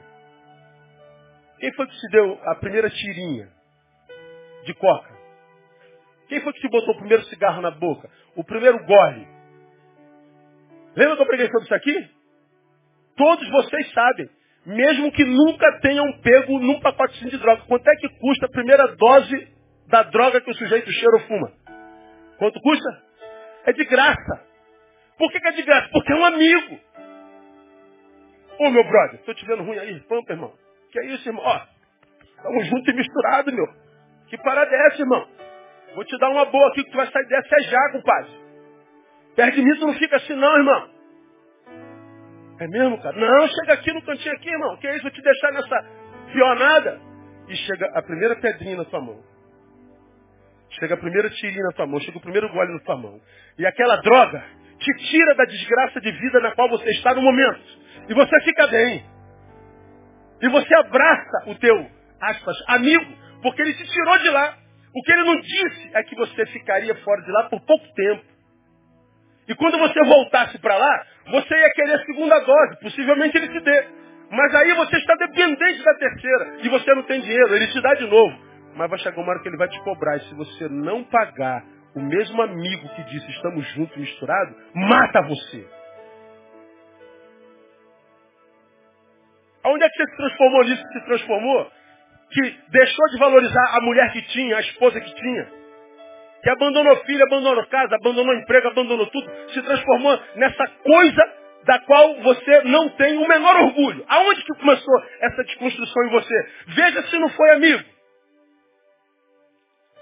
[1.60, 3.48] Quem foi que te deu a primeira tirinha
[4.64, 5.14] de coca?
[6.28, 8.10] Quem foi que te botou o primeiro cigarro na boca?
[8.34, 9.35] O primeiro gole?
[10.96, 12.10] Lembra que eu preguei sobre isso aqui?
[13.16, 14.28] Todos vocês sabem.
[14.64, 17.62] Mesmo que nunca tenham pego num pacotezinho de droga.
[17.68, 19.48] Quanto é que custa a primeira dose
[19.88, 21.52] da droga que o sujeito cheira ou fuma?
[22.38, 23.02] Quanto custa?
[23.66, 24.46] É de graça.
[25.18, 25.88] Por que, que é de graça?
[25.92, 26.80] Porque é um amigo.
[28.58, 30.00] Ô meu brother, tô te vendo ruim aí.
[30.00, 30.52] Pampa, irmão.
[30.90, 31.44] Que é isso, irmão?
[31.44, 31.60] Ó,
[32.36, 33.66] estamos juntos e misturados, meu.
[34.28, 35.28] Que parada é essa, irmão?
[35.94, 38.45] Vou te dar uma boa aqui que tu vai sair dessa é já, compadre.
[39.36, 40.90] Perto não fica assim não, irmão.
[42.58, 43.14] É mesmo, cara?
[43.14, 44.76] Não, chega aqui no cantinho aqui, irmão.
[44.78, 45.02] Que é isso?
[45.02, 45.84] Vou te deixar nessa
[46.32, 47.00] pionada.
[47.48, 49.22] E chega a primeira pedrinha na tua mão.
[50.80, 52.00] Chega a primeira tirinha na tua mão.
[52.00, 53.20] Chega o primeiro gole na tua mão.
[53.58, 54.42] E aquela droga
[54.78, 57.62] te tira da desgraça de vida na qual você está no momento.
[58.08, 59.04] E você fica bem.
[60.40, 63.06] E você abraça o teu, aspas, amigo,
[63.42, 64.56] porque ele te tirou de lá.
[64.94, 68.35] O que ele não disse é que você ficaria fora de lá por pouco tempo.
[69.48, 72.80] E quando você voltasse para lá, você ia querer a segunda dose.
[72.80, 73.86] Possivelmente ele te dê.
[74.30, 76.56] Mas aí você está dependente da terceira.
[76.62, 77.54] E você não tem dinheiro.
[77.54, 78.36] Ele te dá de novo.
[78.74, 80.16] Mas vai chegar uma hora que ele vai te cobrar.
[80.16, 81.62] E se você não pagar,
[81.94, 85.66] o mesmo amigo que disse estamos juntos misturados, mata você.
[89.62, 91.70] Aonde é que você se transformou nisso que se transformou?
[92.30, 95.65] Que deixou de valorizar a mulher que tinha, a esposa que tinha
[96.42, 101.32] que abandonou filho, abandonou casa, abandonou emprego, abandonou tudo, se transformou nessa coisa
[101.64, 104.04] da qual você não tem o menor orgulho.
[104.08, 106.48] Aonde que começou essa desconstrução em você?
[106.68, 107.84] Veja se não foi amigo.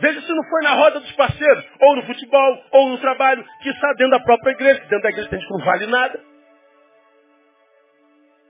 [0.00, 3.70] Veja se não foi na roda dos parceiros, ou no futebol, ou no trabalho, que
[3.70, 6.20] está dentro da própria igreja, dentro da igreja tem gente que não vale nada.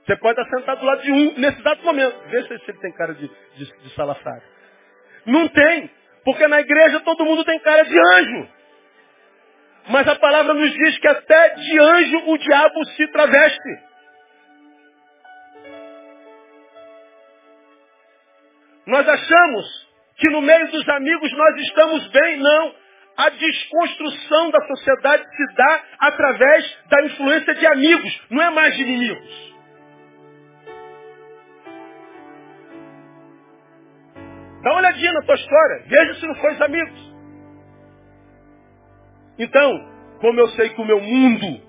[0.05, 2.15] Você pode estar sentado do lado de um nesse exato momento.
[2.29, 3.95] Veja se ele tem cara de, de, de.
[5.25, 5.89] Não tem.
[6.25, 8.49] Porque na igreja todo mundo tem cara de anjo.
[9.89, 13.79] Mas a palavra nos diz que até de anjo o diabo se traveste.
[18.87, 19.65] Nós achamos
[20.17, 22.37] que no meio dos amigos nós estamos bem.
[22.37, 22.75] Não.
[23.17, 28.81] A desconstrução da sociedade se dá através da influência de amigos, não é mais de
[28.81, 29.54] inimigos.
[34.65, 35.83] Dá uma olhadinha na tua história.
[35.85, 37.15] Veja se não foi os amigos.
[39.37, 39.71] Então,
[40.19, 41.61] como eu sei que o meu mundo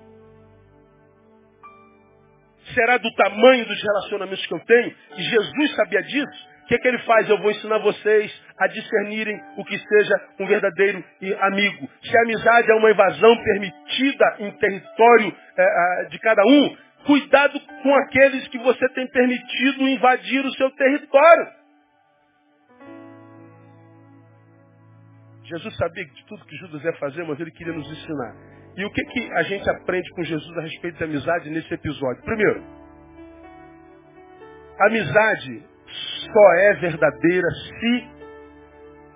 [2.73, 6.77] será do tamanho dos relacionamentos que eu tenho, e Jesus sabia disso, o que, é
[6.79, 7.29] que ele faz?
[7.29, 11.03] Eu vou ensinar vocês a discernirem o que seja um verdadeiro
[11.41, 11.87] amigo.
[12.01, 17.95] Se a amizade é uma invasão permitida em território é, de cada um, cuidado com
[17.95, 21.56] aqueles que você tem permitido invadir o seu território.
[25.47, 28.35] Jesus sabia de tudo que Judas ia fazer, mas ele queria nos ensinar.
[28.75, 32.21] E o que, que a gente aprende com Jesus a respeito da amizade nesse episódio?
[32.23, 32.63] Primeiro,
[34.79, 35.63] amizade
[36.31, 38.07] só é verdadeira se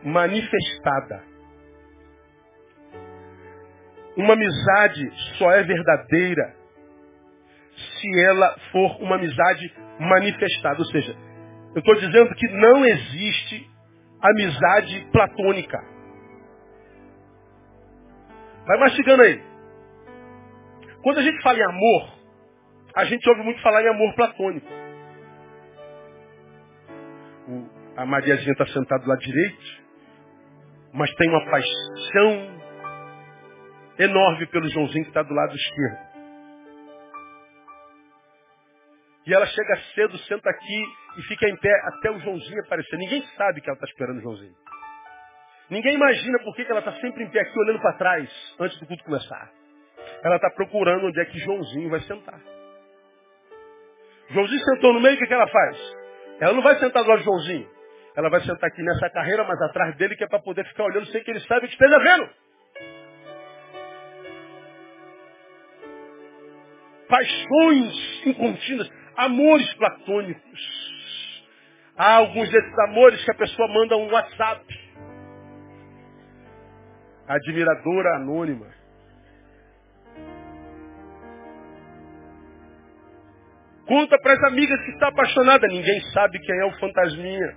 [0.04, 1.24] manifestada.
[4.16, 6.56] Uma amizade só é verdadeira
[7.76, 10.80] se ela for uma amizade manifestada.
[10.80, 11.16] Ou seja,
[11.76, 13.70] eu estou dizendo que não existe
[14.22, 15.78] amizade platônica.
[18.66, 19.42] Vai mastigando aí.
[21.04, 22.14] Quando a gente fala em amor,
[22.96, 24.68] a gente ouve muito falar em amor platônico.
[27.48, 29.82] O, a Mariazinha está sentada do lado direito,
[30.94, 32.62] mas tem uma paixão
[33.98, 36.12] enorme pelo Joãozinho que está do lado esquerdo.
[39.26, 40.86] E ela chega cedo, senta aqui
[41.18, 42.98] e fica em pé até o Joãozinho aparecer.
[42.98, 44.56] Ninguém sabe que ela está esperando o Joãozinho.
[45.72, 48.30] Ninguém imagina por que ela está sempre em pé aqui olhando para trás
[48.60, 49.50] antes do culto começar.
[50.22, 52.42] Ela está procurando onde é que Joãozinho vai sentar.
[54.32, 55.78] Joãozinho sentou no meio, o que, que ela faz?
[56.42, 57.70] Ela não vai sentar do lado de Joãozinho.
[58.18, 61.06] Ela vai sentar aqui nessa carreira, mas atrás dele, que é para poder ficar olhando
[61.06, 62.30] sem que ele saiba que esteja vendo.
[67.08, 71.42] Paixões incontínuas, amores platônicos.
[71.96, 74.81] Há alguns desses amores que a pessoa manda um WhatsApp.
[77.36, 78.68] Admiradora anônima.
[83.88, 85.68] Conta para as amigas que está apaixonada.
[85.68, 87.56] Ninguém sabe quem é o fantasminha.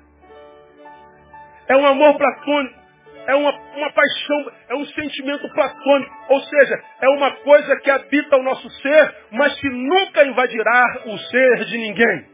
[1.69, 2.85] É um amor platônico.
[3.27, 6.13] É uma, uma paixão, é um sentimento platônico.
[6.29, 11.19] Ou seja, é uma coisa que habita o nosso ser, mas que nunca invadirá o
[11.19, 12.27] ser de ninguém.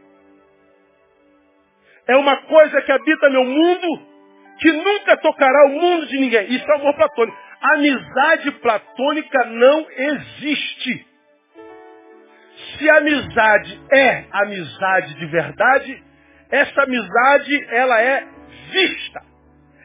[2.07, 4.10] É uma coisa que habita meu mundo,
[4.61, 6.53] que nunca tocará o mundo de ninguém.
[6.53, 7.37] Isso é amor platônico.
[7.61, 11.07] Amizade platônica não existe.
[12.77, 16.03] Se a amizade é amizade de verdade,
[16.51, 18.27] essa amizade ela é
[18.71, 19.21] vista.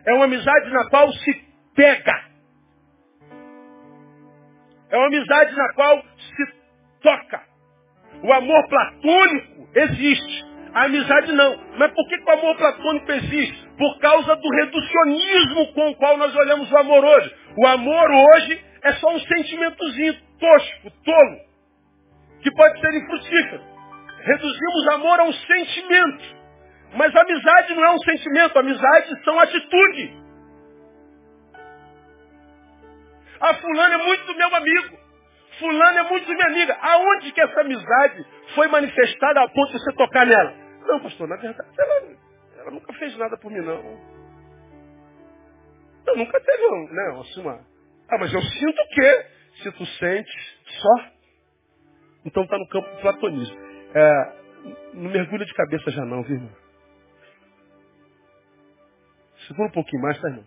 [0.04, 1.34] É uma amizade na qual se
[1.74, 2.24] pega.
[4.90, 6.54] É uma amizade na qual se
[7.02, 7.42] toca.
[8.22, 10.55] O amor platônico existe.
[10.74, 11.58] A amizade não.
[11.78, 13.66] Mas por que, que o amor platônico existe?
[13.78, 17.34] Por causa do reducionismo com o qual nós olhamos o amor hoje.
[17.56, 21.36] O amor hoje é só um sentimentozinho tosco, tolo,
[22.42, 23.62] que pode ser infrutífero.
[24.20, 26.36] Reduzimos amor a um sentimento.
[26.94, 30.26] Mas amizade não é um sentimento, amizade são atitude.
[33.40, 35.05] A fulana é muito meu amigo.
[35.58, 36.76] Fulana é muito minha amiga.
[36.80, 40.54] Aonde que essa amizade foi manifestada a ponto de você tocar nela?
[40.86, 42.16] Não, pastor, na verdade, ela,
[42.58, 44.16] ela nunca fez nada por mim, não.
[46.06, 47.20] Eu nunca teve, não, né?
[47.20, 47.60] Assim, uma...
[48.08, 49.26] Ah, mas eu sinto o quê?
[49.62, 51.10] Se tu sente só,
[52.24, 53.56] então está no campo do platonismo.
[53.94, 54.32] É,
[54.94, 56.52] não mergulha de cabeça já não, viu, irmão?
[59.48, 60.44] Segura um pouquinho mais, tá, irmão?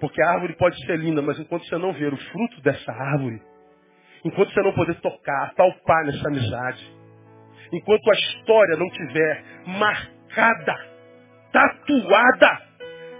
[0.00, 3.40] Porque a árvore pode ser linda, mas enquanto você não ver o fruto dessa árvore,
[4.24, 6.98] enquanto você não poder tocar, palpar nessa amizade,
[7.72, 10.76] enquanto a história não tiver marcada,
[11.52, 12.62] tatuada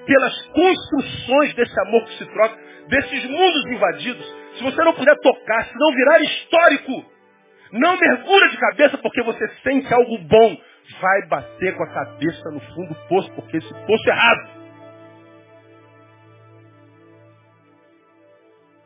[0.06, 2.56] pelas construções desse amor que se troca,
[2.88, 7.04] desses mundos invadidos, se você não puder tocar, se não virar histórico,
[7.72, 10.56] não mergulha de cabeça porque você sente algo bom,
[11.00, 14.57] vai bater com a cabeça no fundo do poço, porque esse poço é errado.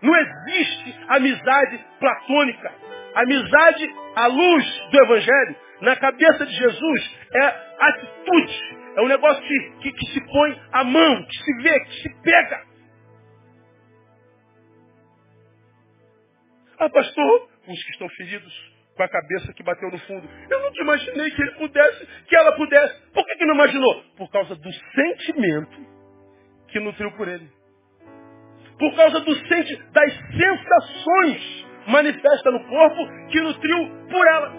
[0.02, 2.74] Não existe amizade platônica.
[3.14, 7.46] Amizade à luz do Evangelho, na cabeça de Jesus, é
[7.78, 8.82] atitude.
[8.96, 12.22] É um negócio que, que, que se põe à mão, que se vê, que se
[12.22, 12.64] pega.
[16.78, 20.28] Ah, pastor, os que estão feridos com a cabeça que bateu no fundo.
[20.50, 23.00] Eu nunca imaginei que ele pudesse, que ela pudesse.
[23.12, 24.04] Por que, que não imaginou?
[24.16, 25.86] Por causa do sentimento
[26.68, 27.48] que nutriu por ele.
[28.83, 33.79] Por causa do senti das sensações manifestas no corpo que nutriu
[34.11, 34.53] por ela.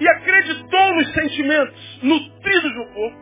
[0.00, 3.18] E acreditou nos sentimentos nutridos no corpo,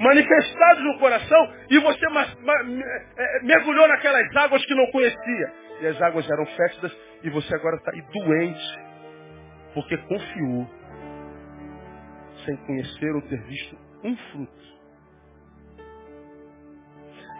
[0.00, 5.52] manifestados no coração, e você é, mergulhou naquelas águas que não conhecia.
[5.82, 8.78] E as águas eram fétidas, e você agora está aí doente,
[9.74, 10.70] porque confiou
[12.46, 14.68] sem conhecer ou ter visto um fruto.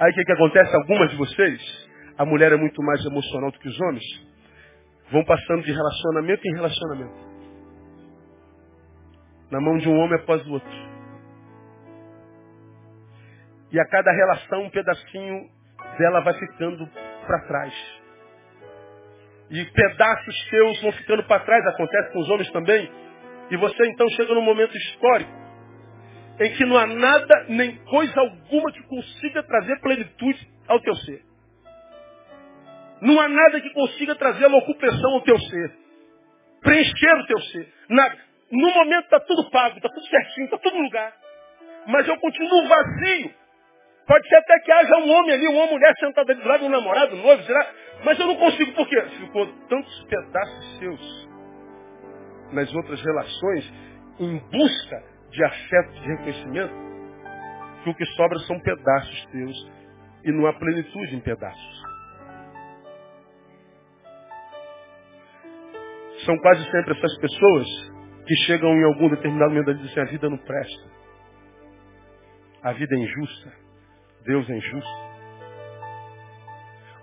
[0.00, 0.76] Aí o que, que acontece?
[0.76, 1.87] Algumas de vocês,
[2.18, 4.04] a mulher é muito mais emocional do que os homens,
[5.12, 7.28] vão passando de relacionamento em relacionamento.
[9.52, 10.88] Na mão de um homem após o outro.
[13.70, 15.48] E a cada relação, um pedacinho
[15.96, 16.86] dela vai ficando
[17.24, 17.74] para trás.
[19.50, 22.90] E pedaços seus vão ficando para trás, acontece com os homens também.
[23.50, 25.38] E você então chega num momento histórico
[26.40, 31.27] em que não há nada, nem coisa alguma que consiga trazer plenitude ao teu ser.
[33.00, 35.72] Não há nada que consiga trazer uma ocupação ao teu ser.
[36.62, 37.72] Preencher o teu ser.
[37.88, 38.16] Nada.
[38.50, 41.12] No momento está tudo pago, está tudo certinho, está tudo no lugar.
[41.86, 43.34] Mas eu continuo vazio.
[44.06, 46.70] Pode ser até que haja um homem ali, uma mulher sentada ali do lado, um
[46.70, 47.70] namorado, um noivo, será?
[48.04, 49.02] Mas eu não consigo, por quê?
[49.20, 51.28] Ficou tantos pedaços seus
[52.52, 53.72] nas outras relações,
[54.20, 56.74] em busca de afeto, de reconhecimento,
[57.84, 59.70] que o que sobra são pedaços teus
[60.24, 61.77] e não há plenitude em pedaços.
[66.28, 67.66] São quase sempre essas pessoas
[68.26, 70.90] que chegam em algum determinado momento e dizem a vida não presta.
[72.62, 73.52] A vida é injusta.
[74.26, 75.08] Deus é injusto.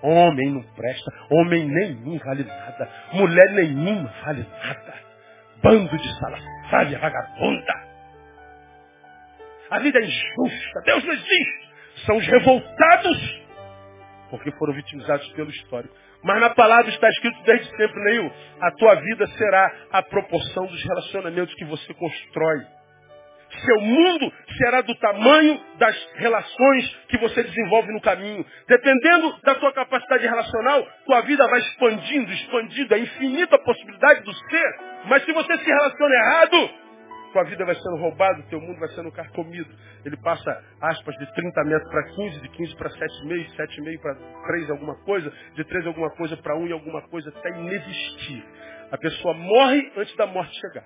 [0.04, 4.94] Homem não presta, homem nenhum vale nada, mulher nenhuma vale nada.
[5.64, 7.74] Bando de salafrária vagabunda.
[9.72, 11.70] A vida é injusta, Deus não existe.
[12.06, 13.46] São os revoltados
[14.30, 15.96] porque foram vitimizados pelo histórico.
[16.26, 20.84] Mas na palavra está escrito desde sempre, Neil, a tua vida será a proporção dos
[20.84, 22.66] relacionamentos que você constrói.
[23.64, 28.44] Seu mundo será do tamanho das relações que você desenvolve no caminho.
[28.68, 32.96] Dependendo da tua capacidade relacional, tua vida vai expandindo, expandindo.
[32.96, 34.80] É infinita a possibilidade do ser.
[35.06, 36.70] Mas se você se relaciona errado,
[37.36, 39.70] tua vida vai sendo roubada, teu mundo vai sendo carcomido.
[40.06, 44.16] Ele passa, aspas, de 30 metros para 15, de 15 para 7,5, 7,5 para
[44.48, 48.42] 3 alguma coisa, de 3 alguma coisa para 1 e alguma coisa, até inexistir.
[48.90, 50.86] A pessoa morre antes da morte chegar.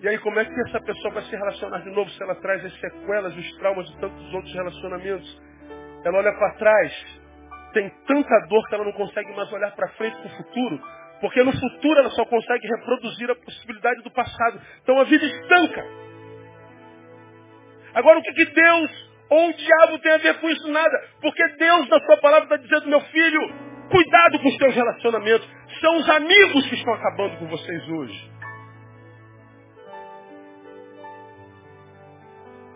[0.00, 2.64] E aí como é que essa pessoa vai se relacionar de novo se ela traz
[2.64, 5.42] as sequelas, os traumas de tantos outros relacionamentos?
[6.04, 7.23] Ela olha para trás,
[7.74, 10.80] tem tanta dor que ela não consegue mais olhar para frente para o futuro,
[11.20, 14.60] porque no futuro ela só consegue reproduzir a possibilidade do passado.
[14.82, 15.84] Então a vida estanca.
[17.94, 20.68] Agora o que, que Deus ou o diabo tem a ver com isso?
[20.70, 21.08] Nada.
[21.20, 23.40] Porque Deus, na sua palavra, está dizendo, meu filho,
[23.90, 25.48] cuidado com os teus relacionamentos.
[25.80, 28.32] São os amigos que estão acabando com vocês hoje.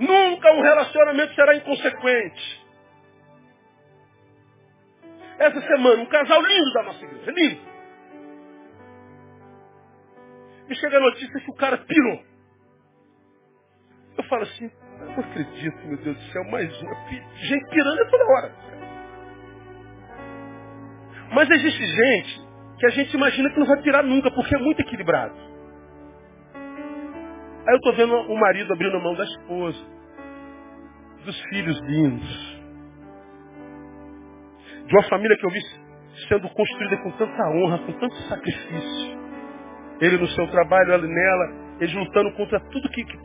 [0.01, 2.58] Nunca um relacionamento será inconsequente.
[5.39, 7.61] Essa semana, um casal lindo da nossa igreja, lindo.
[10.69, 12.23] Me chega a notícia que o cara pirou.
[14.19, 14.71] Eu falo assim,
[15.01, 16.95] eu não acredito, meu Deus do céu, mais uma.
[17.37, 18.55] Gente pirando é toda hora.
[21.33, 24.81] Mas existe gente que a gente imagina que não vai pirar nunca, porque é muito
[24.81, 25.35] equilibrado.
[26.55, 29.79] Aí eu estou vendo o marido abrindo a mão da esposa,
[31.25, 32.48] dos filhos lindos,
[34.89, 35.61] de uma família que eu vi
[36.29, 39.19] sendo construída com tanta honra, com tanto sacrifício.
[40.01, 43.19] Ele no seu trabalho, ela nela, eles lutando contra tudo que, que,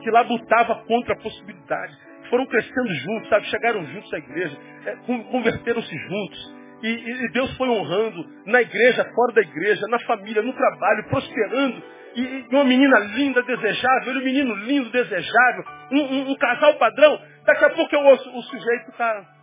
[0.00, 1.98] que labutava contra a possibilidade.
[2.30, 3.46] Foram crescendo juntos, sabe?
[3.46, 4.56] Chegaram juntos à igreja,
[4.86, 4.96] é,
[5.32, 6.60] converteram-se juntos.
[6.82, 11.82] E, e, Deus foi honrando na igreja, fora da igreja, na família, no trabalho, prosperando.
[12.14, 16.74] E, e uma menina linda, desejável, ele um menino lindo, desejável, um, um, um casal
[16.74, 17.18] padrão.
[17.44, 19.39] Daqui a pouco eu ouço, o sujeito está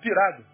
[0.00, 0.44] pirado.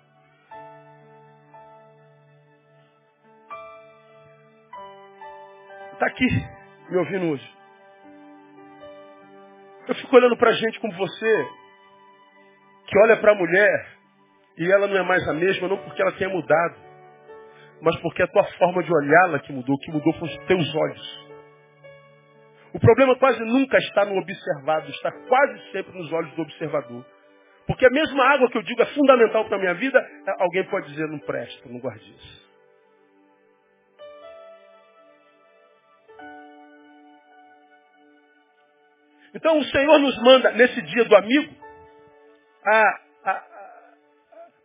[5.93, 6.27] Está aqui,
[6.91, 7.57] me ouvindo hoje.
[9.89, 11.49] Eu fico olhando para gente como você,
[12.87, 13.97] que olha para a mulher
[14.59, 16.77] e ela não é mais a mesma, não porque ela tenha mudado,
[17.81, 21.27] mas porque a tua forma de olhá-la que mudou, que mudou foram os teus olhos.
[22.75, 27.07] O problema quase nunca está no observado, está quase sempre nos olhos do observador.
[27.67, 29.99] Porque a mesma água que eu digo é fundamental para a minha vida,
[30.39, 32.47] alguém pode dizer, não presta, não guarde isso.
[39.35, 41.55] Então o Senhor nos manda, nesse dia do amigo,
[42.65, 43.43] a, a, a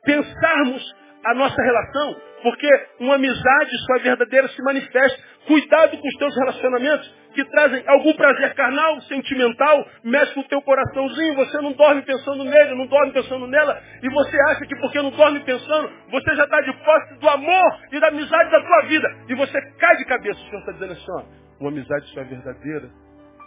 [0.04, 0.96] pensarmos
[1.26, 2.68] a nossa relação, porque
[3.00, 5.20] uma amizade só é verdadeira se manifesta.
[5.46, 10.62] Cuidado com os teus relacionamentos que trazem algum prazer carnal, sentimental, mexe com o teu
[10.62, 15.02] coraçãozinho, você não dorme pensando nele, não dorme pensando nela, e você acha que porque
[15.02, 18.82] não dorme pensando, você já está de posse do amor e da amizade da tua
[18.88, 19.08] vida.
[19.30, 20.40] E você cai de cabeça.
[20.40, 21.24] O Senhor está dizendo assim, ó,
[21.60, 22.90] uma amizade só é verdadeira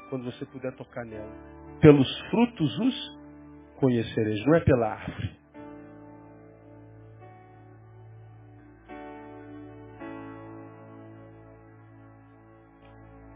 [0.09, 1.33] quando você puder tocar nela.
[1.81, 3.19] Pelos frutos os
[3.81, 5.44] conhecereis, não é pela árvore.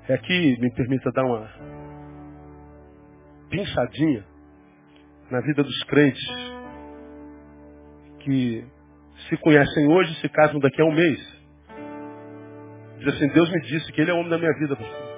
[0.08, 1.48] É que me permita dar uma
[3.50, 4.24] pinçadinha
[5.30, 6.22] na vida dos crentes
[8.20, 8.64] que
[9.28, 11.38] se conhecem hoje e se casam daqui a um mês.
[12.98, 15.08] Diz assim, Deus me disse que Ele é o homem da minha vida, pastor.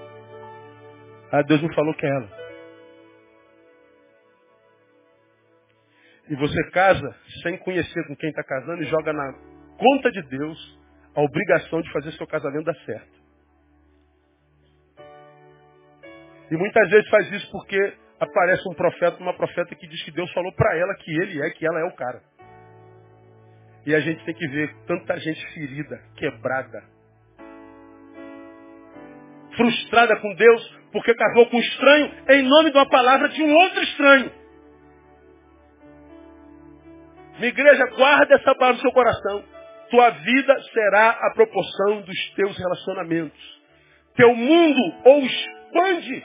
[1.32, 2.41] Ah, Deus me falou que é ela.
[6.28, 9.32] E você casa sem conhecer com quem está casando e joga na
[9.78, 10.78] conta de Deus
[11.14, 13.19] a obrigação de fazer seu casamento dar certo.
[16.51, 20.30] E muitas vezes faz isso porque aparece um profeta, uma profeta que diz que Deus
[20.32, 22.20] falou para ela que ele é, que ela é o cara.
[23.86, 26.82] E a gente tem que ver tanta gente ferida, quebrada,
[29.57, 33.55] frustrada com Deus, porque casou com um estranho em nome de uma palavra de um
[33.55, 34.32] outro estranho.
[37.38, 39.44] Minha igreja, guarda essa palavra no seu coração.
[39.90, 43.61] Tua vida será a proporção dos teus relacionamentos.
[44.14, 46.22] Teu mundo ou expande,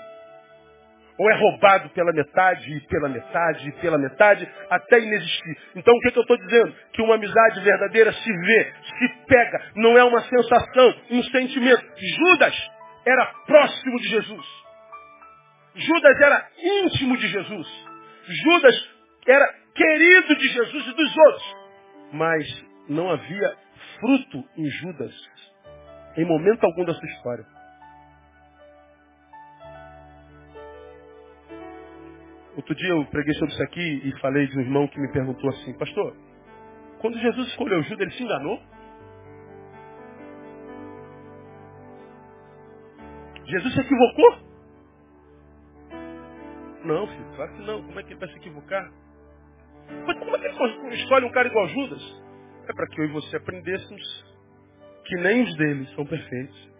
[1.17, 5.57] ou é roubado pela metade, e pela metade, e pela metade, até inexistir.
[5.75, 6.75] Então o que, que eu estou dizendo?
[6.93, 11.83] Que uma amizade verdadeira se vê, se pega, não é uma sensação, um sentimento.
[11.97, 12.69] Judas
[13.05, 14.45] era próximo de Jesus.
[15.75, 17.67] Judas era íntimo de Jesus.
[18.27, 18.89] Judas
[19.27, 21.55] era querido de Jesus e dos outros.
[22.13, 23.55] Mas não havia
[23.99, 25.13] fruto em Judas.
[26.17, 27.54] Em momento algum da sua história.
[32.55, 35.49] Outro dia eu preguei sobre isso aqui e falei de um irmão que me perguntou
[35.49, 36.15] assim, pastor,
[36.99, 38.61] quando Jesus escolheu Judas, ele se enganou?
[43.45, 44.45] Jesus se equivocou?
[46.85, 47.83] Não, filho, claro que não.
[47.83, 48.91] Como é que ele vai se equivocar?
[50.07, 52.23] Mas como é que ele escolhe um cara igual Judas?
[52.67, 54.25] É para que eu e você aprendêssemos
[55.05, 56.74] que nem os deles são perfeitos.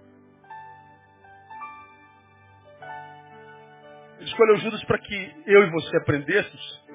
[4.36, 6.86] Escolheu Judas para que eu e você aprendêssemos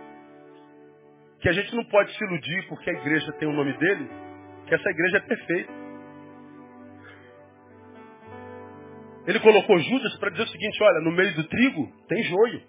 [1.40, 4.10] que a gente não pode se iludir porque a igreja tem o nome dele,
[4.66, 5.72] que essa igreja é perfeita.
[9.26, 12.62] Ele colocou Judas para dizer o seguinte, olha, no meio do trigo tem joio.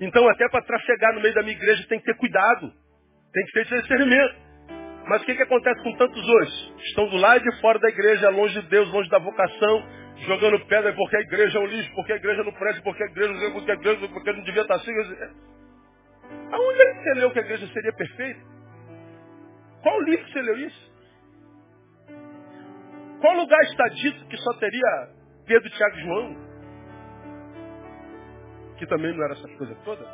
[0.00, 2.72] Então até para trafegar no meio da minha igreja tem que ter cuidado.
[3.32, 4.50] Tem que ter discernimento.
[5.06, 6.74] Mas o que, que acontece com tantos hoje?
[6.86, 10.92] Estão do lado de fora da igreja, longe de Deus, longe da vocação, jogando pedra
[10.94, 13.52] porque a igreja é um lixo, porque a igreja não presta, porque a igreja não
[13.52, 14.92] porque a igreja porque não devia estar assim.
[16.52, 18.40] Aonde é que você leu que a igreja seria perfeita?
[19.82, 20.90] Qual livro você leu isso?
[23.20, 25.08] Qual lugar está dito que só teria
[25.46, 26.50] Pedro, Tiago e João?
[28.78, 30.06] Que também não era essas coisas todas.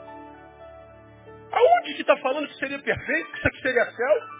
[1.52, 4.35] Aonde que está falando que seria perfeito, que isso aqui seria céu?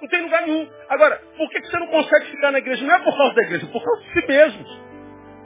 [0.00, 0.68] Não tem lugar nenhum.
[0.88, 2.84] Agora, por que você não consegue ficar na igreja?
[2.84, 4.80] Não é por causa da igreja, é por causa de si mesmos.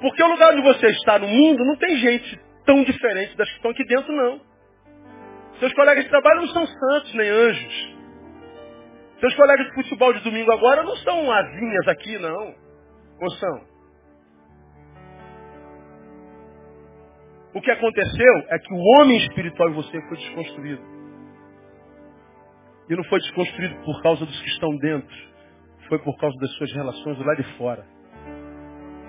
[0.00, 3.56] Porque o lugar onde você está no mundo não tem gente tão diferente das que
[3.56, 4.40] estão aqui dentro, não.
[5.58, 7.96] Seus colegas de trabalho não são santos nem anjos.
[9.20, 12.54] Seus colegas de futebol de domingo agora não são asinhas aqui, não.
[13.20, 13.70] Ou são?
[17.52, 20.99] O que aconteceu é que o homem espiritual em você foi desconstruído.
[22.90, 25.16] E não foi desconstruído por causa dos que estão dentro.
[25.88, 27.86] Foi por causa das suas relações lá de fora.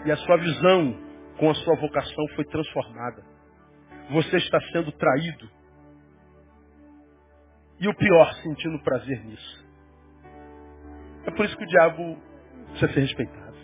[0.06, 0.96] E a sua visão
[1.38, 3.24] com a sua vocação foi transformada.
[4.12, 5.50] Você está sendo traído.
[7.80, 9.66] E o pior, sentindo prazer nisso.
[11.26, 12.18] É por isso que o diabo
[12.70, 13.58] precisa ser respeitado.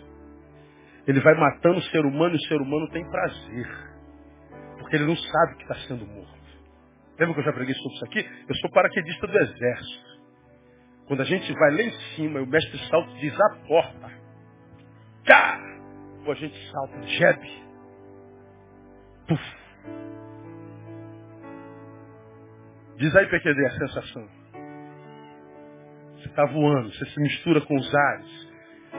[1.06, 3.68] Ele vai matando o ser humano e o ser humano tem prazer.
[4.78, 6.37] Porque ele não sabe que está sendo morto.
[7.18, 8.30] Lembra que eu já preguei sobre isso aqui?
[8.48, 10.18] Eu sou paraquedista do exército.
[11.08, 14.12] Quando a gente vai lá em cima e o mestre salto diz a porta.
[16.24, 17.62] Ou a gente salta, jebe.
[19.26, 19.56] Puf.
[22.98, 24.28] Diz aí, PQD, a sensação.
[26.16, 28.48] Você está voando, você se mistura com os ares.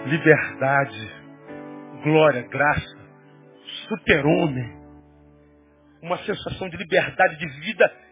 [0.07, 1.11] Liberdade,
[2.03, 2.97] glória, graça,
[3.88, 4.78] super-homem.
[6.01, 8.09] Uma sensação de liberdade de vida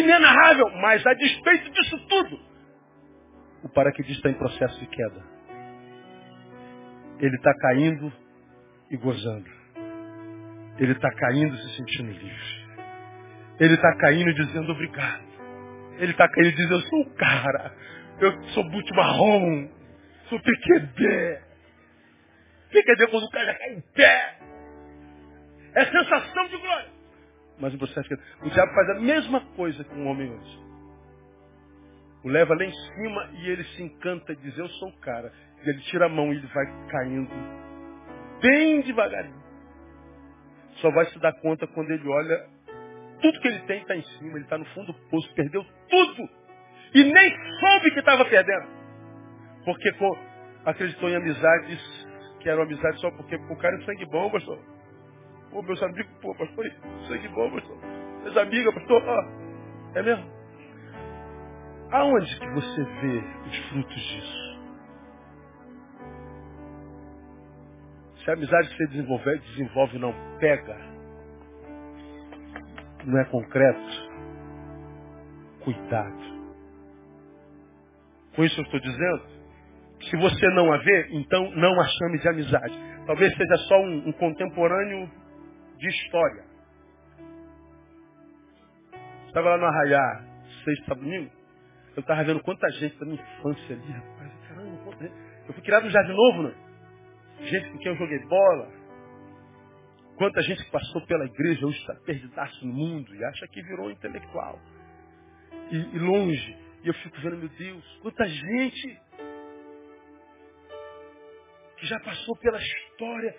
[0.00, 2.40] inenarrável, mas a despeito disso tudo,
[3.64, 5.24] o paraquedista está em processo de queda.
[7.18, 8.12] Ele está caindo
[8.90, 9.50] e gozando.
[10.78, 12.66] Ele está caindo e se sentindo livre.
[13.58, 15.24] Ele está caindo e dizendo obrigado.
[15.98, 17.72] Ele está caindo e dizendo, eu sou o cara.
[18.20, 19.68] Eu sou boot marrom.
[20.28, 21.40] Sou PQD.
[22.70, 24.38] PQD quando o cara cai em pé.
[25.74, 26.95] É sensação de glória.
[27.58, 30.66] Mas você acha que o diabo faz a mesma coisa com o homem hoje.
[32.24, 35.32] O leva lá em cima e ele se encanta e diz, eu sou o cara.
[35.64, 37.30] E ele tira a mão e ele vai caindo
[38.40, 39.42] bem devagarinho.
[40.80, 42.48] Só vai se dar conta quando ele olha,
[43.22, 46.28] tudo que ele tem está em cima, ele está no fundo do poço, perdeu tudo.
[46.94, 48.66] E nem soube que estava perdendo.
[49.64, 49.90] Porque
[50.64, 52.06] acreditou em amizades
[52.40, 54.75] que eram amizades só porque o cara é sangue bom, pastor.
[55.50, 56.64] Pô, meus amigos, pô, pastor,
[57.08, 57.76] sangue bom, pastor.
[58.20, 59.98] Minhas amigas, pastor, ó.
[59.98, 60.36] É mesmo?
[61.92, 64.46] Aonde que você vê os frutos disso?
[68.24, 70.76] Se a amizade que você desenvolver, desenvolve não pega,
[73.04, 74.10] não é concreto,
[75.60, 76.36] cuidado.
[78.34, 79.22] Com isso eu estou dizendo,
[80.10, 82.78] se você não a vê, então não a chame de amizade.
[83.06, 85.08] Talvez seja só um, um contemporâneo
[85.78, 86.44] de história.
[89.26, 90.24] Estava lá no Arraiá,
[90.64, 91.30] sexta domingo,
[91.96, 94.32] eu estava vendo quanta gente da minha infância ali, rapaz.
[94.48, 95.04] Caramba, quanta.
[95.48, 96.54] Eu fui criado no Jardim Novo, né?
[97.40, 98.70] Gente com quem eu joguei bola.
[100.16, 103.90] Quanta gente que passou pela igreja hoje está perdidaço no mundo e acha que virou
[103.90, 104.58] intelectual.
[105.70, 106.56] E, e longe.
[106.82, 109.00] E eu fico vendo, meu Deus, quanta gente
[111.78, 113.36] que já passou pela história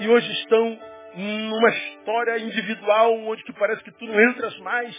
[0.00, 0.78] e hoje estão
[1.18, 4.96] numa história individual onde que parece que tu não entras mais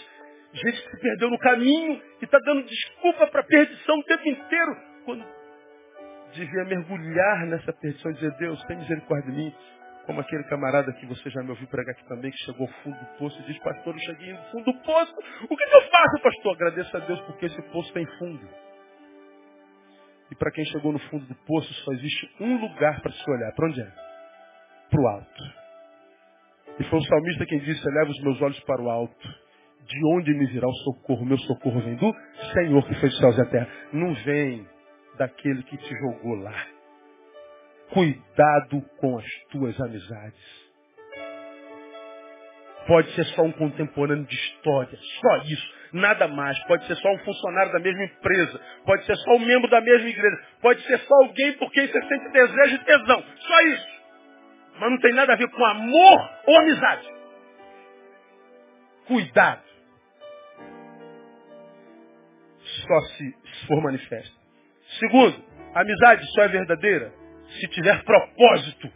[0.52, 4.28] Gente que se perdeu no caminho e está dando desculpa para a perdição o tempo
[4.28, 5.24] inteiro, quando
[6.32, 9.54] devia mergulhar nessa perdição e dizer, Deus, tem misericórdia de mim.
[10.06, 12.98] Como aquele camarada que você já me ouviu pregar aqui também, que chegou ao fundo
[12.98, 15.14] do poço e diz, pastor, eu cheguei no fundo do poço.
[15.48, 16.54] O que, que eu faço, pastor?
[16.56, 18.48] Agradeço a Deus porque esse poço tem fundo.
[20.32, 23.52] E para quem chegou no fundo do poço, só existe um lugar para se olhar.
[23.52, 23.92] Para onde é?
[24.90, 25.59] Para o alto.
[26.80, 29.28] E foi o salmista quem disse, eleva os meus olhos para o alto.
[29.84, 31.26] De onde me virá o socorro?
[31.26, 32.14] Meu socorro vem do
[32.54, 33.68] Senhor que fez os céus e a terra.
[33.92, 34.66] Não vem
[35.18, 36.66] daquele que te jogou lá.
[37.92, 40.70] Cuidado com as tuas amizades.
[42.86, 46.58] Pode ser só um contemporâneo de história, só isso, nada mais.
[46.64, 50.08] Pode ser só um funcionário da mesma empresa, pode ser só um membro da mesma
[50.08, 53.99] igreja, pode ser só alguém por quem você sente desejo e tesão, só isso.
[54.80, 57.06] Mas não tem nada a ver com amor ou amizade.
[59.06, 59.62] Cuidado.
[62.62, 64.34] Só se for manifesta.
[64.98, 67.12] Segundo, a amizade só é verdadeira
[67.60, 68.90] se tiver propósito.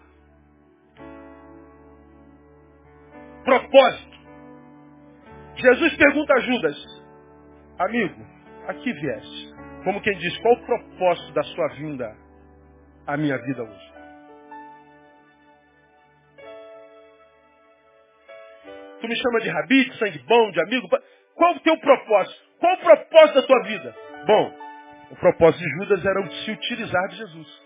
[3.45, 4.15] Propósito.
[5.57, 7.05] Jesus pergunta a Judas,
[7.79, 8.27] amigo,
[8.69, 9.55] aqui vieste.
[9.85, 12.17] Como quem diz, qual o propósito da sua vinda
[13.07, 13.84] à minha vida hoje?
[19.05, 20.89] Tu me chama de rabi, de sangue bom, de amigo.
[21.35, 22.43] Qual o teu propósito?
[22.59, 23.95] Qual o propósito da tua vida?
[24.27, 24.55] Bom,
[25.11, 27.63] o propósito de Judas era se utilizar de Jesus.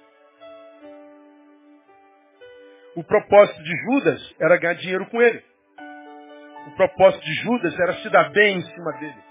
[2.96, 5.40] O propósito de Judas era ganhar dinheiro com ele.
[6.66, 9.22] O propósito de Judas era se dar bem em cima dele.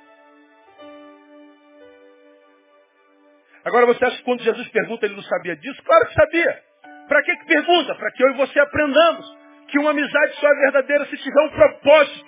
[3.65, 5.83] Agora você acha que quando Jesus pergunta ele não sabia disso?
[5.83, 6.63] Claro que sabia.
[7.09, 7.95] Para que, que pergunta?
[7.95, 9.36] Para que eu e você aprendamos
[9.67, 12.25] que uma amizade só é verdadeira se tiver um propósito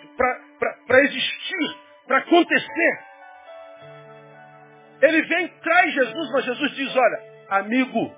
[0.88, 1.78] para existir,
[2.08, 3.00] para acontecer.
[5.02, 8.14] Ele vem, traz Jesus, mas Jesus diz, olha, amigo,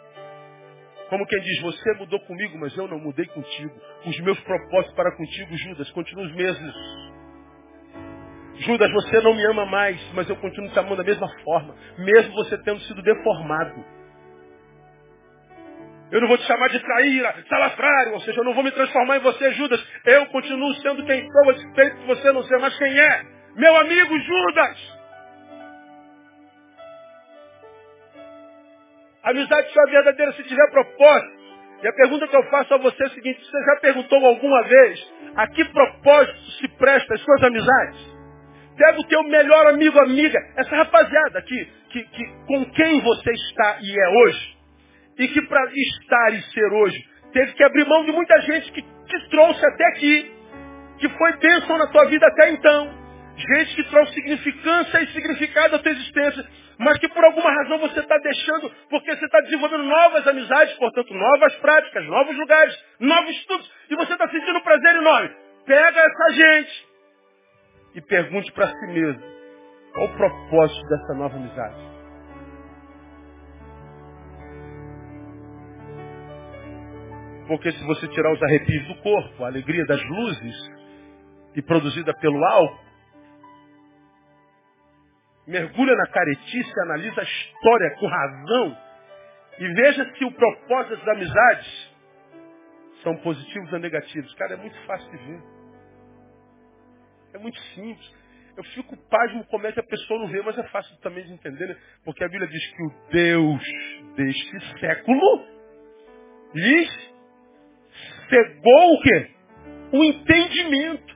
[1.10, 3.74] como quem diz, você mudou comigo, mas eu não mudei contigo.
[4.06, 6.74] Os meus propósitos para contigo, Judas, continuam os mesmos.
[8.56, 12.34] Judas, você não me ama mais, mas eu continuo te amando da mesma forma, mesmo
[12.34, 14.01] você tendo sido deformado.
[16.12, 19.18] Eu não vou te chamar de traíra, salafrário, ou seja, eu não vou me transformar
[19.18, 19.82] em você, Judas.
[20.06, 23.22] Eu continuo sendo quem sou, a despeito de você não ser mais quem é.
[23.56, 25.02] Meu amigo Judas.
[29.24, 31.42] A amizade só é verdadeira se tiver propósito.
[31.84, 34.64] E a pergunta que eu faço a você é a seguinte, você já perguntou alguma
[34.64, 38.22] vez a que propósito se presta as suas amizades?
[38.78, 43.78] Pega o teu melhor amigo, amiga, essa rapaziada que, que, que, com quem você está
[43.82, 44.61] e é hoje,
[45.22, 47.00] e que para estar e ser hoje,
[47.32, 50.32] teve que abrir mão de muita gente que te trouxe até aqui,
[50.98, 52.92] que foi bênção na tua vida até então.
[53.38, 56.44] Gente que trouxe significância e significado à tua existência,
[56.80, 61.14] mas que por alguma razão você está deixando, porque você está desenvolvendo novas amizades, portanto,
[61.14, 65.30] novas práticas, novos lugares, novos estudos, e você está sentindo prazer enorme.
[65.68, 66.88] Pega essa gente
[67.94, 69.22] e pergunte para si mesmo,
[69.94, 71.91] qual o propósito dessa nova amizade?
[77.52, 80.72] Porque se você tirar os arrepios do corpo, a alegria das luzes,
[81.54, 82.80] e produzida pelo álcool,
[85.46, 88.78] mergulha na caretice, analisa a história com razão
[89.60, 91.96] e veja se o propósito das amizades
[93.04, 94.34] são positivos ou negativos.
[94.36, 95.42] Cara, é muito fácil de ver.
[97.34, 98.14] É muito simples.
[98.56, 101.34] Eu fico pasmo como é que a pessoa não vê, mas é fácil também de
[101.34, 101.76] entender, né?
[102.06, 103.64] Porque a Bíblia diz que o Deus
[104.16, 105.46] deste século
[106.56, 107.11] lhes
[108.32, 109.30] cegou o quê?
[109.92, 111.16] O entendimento.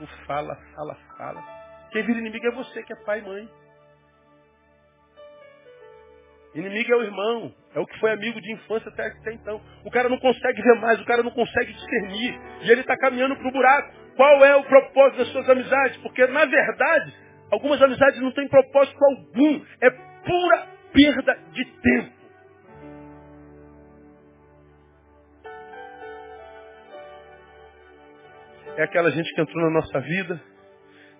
[0.00, 1.44] O fala, fala, fala.
[1.92, 3.48] Quem vira inimigo é você, que é pai e mãe.
[6.54, 9.60] Inimigo é o irmão, é o que foi amigo de infância até, até então.
[9.84, 12.40] O cara não consegue ver mais, o cara não consegue discernir.
[12.62, 13.92] E ele está caminhando para o buraco.
[14.16, 15.96] Qual é o propósito das suas amizades?
[15.98, 17.14] Porque, na verdade,
[17.52, 19.62] algumas amizades não têm propósito algum.
[19.80, 22.17] É pura perda de tempo.
[28.78, 30.40] É aquela gente que entrou na nossa vida,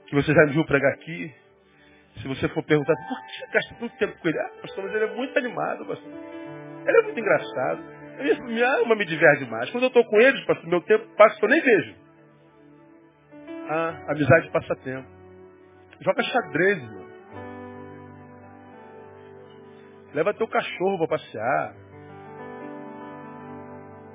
[0.07, 1.35] que você já me viu pregar aqui.
[2.23, 4.39] Se você for perguntar, por que você gasta tanto tempo com ele?
[4.39, 6.13] Ah, pastor, mas ele é muito animado, pastor.
[6.87, 7.83] Ele é muito engraçado.
[8.21, 9.69] Ele, minha alma me diverte demais.
[9.71, 11.97] Quando eu estou com eles, pastor, meu tempo passa que eu nem vejo.
[13.69, 15.09] Ah, amizade passa tempo.
[16.01, 17.09] Joga xadrez, mano.
[20.15, 21.75] Leva teu cachorro para passear.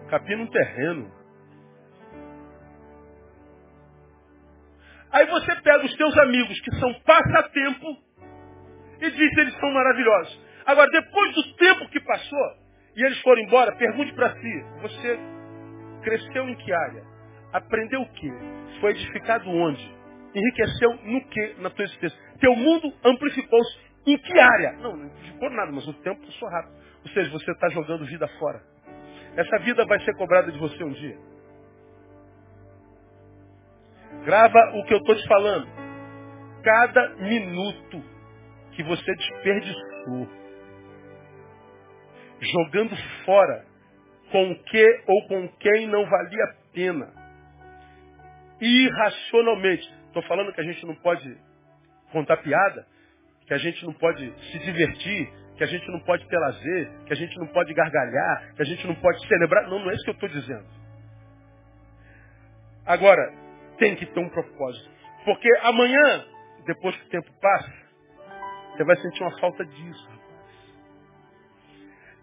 [0.10, 1.23] Capina um terreno.
[5.14, 7.98] Aí você pega os teus amigos que são passatempo
[9.00, 10.42] e diz que eles são maravilhosos.
[10.66, 12.64] Agora, depois do tempo que passou,
[12.96, 15.20] e eles foram embora, pergunte para si, você
[16.02, 17.04] cresceu em que área?
[17.54, 18.32] Aprendeu o quê?
[18.82, 19.96] Foi edificado onde?
[20.34, 22.20] Enriqueceu no que na tua existência?
[22.40, 24.74] Teu mundo amplificou-se em que área?
[24.80, 26.74] Não, não amplificou nada, mas o tempo passou rápido.
[27.04, 28.64] Ou seja, você está jogando vida fora.
[29.36, 31.18] Essa vida vai ser cobrada de você um dia.
[34.26, 35.68] Grava o que eu estou te falando.
[36.64, 38.02] Cada minuto
[38.72, 40.44] que você desperdiçou
[42.40, 42.96] jogando
[43.26, 43.66] fora
[44.32, 47.14] com o que ou com quem não valia a pena.
[48.62, 49.94] Irracionalmente.
[50.08, 51.38] Estou falando que a gente não pode
[52.12, 52.86] contar piada,
[53.48, 57.14] que a gente não pode se divertir, que a gente não pode ter lazer, que
[57.14, 59.68] a gente não pode gargalhar, que a gente não pode celebrar.
[59.68, 60.66] Não, não é isso que eu estou dizendo.
[62.86, 63.43] Agora,
[63.84, 64.90] tem que ter um propósito.
[65.26, 66.26] Porque amanhã,
[66.66, 67.74] depois que o tempo passa,
[68.72, 70.10] você vai sentir uma falta disso.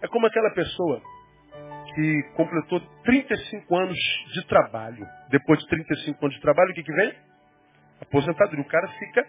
[0.00, 1.02] É como aquela pessoa
[1.94, 3.98] que completou 35 anos
[4.32, 5.06] de trabalho.
[5.28, 7.14] Depois de 35 anos de trabalho, o que, que vem?
[8.00, 8.62] Aposentadoria.
[8.62, 9.26] O cara fica.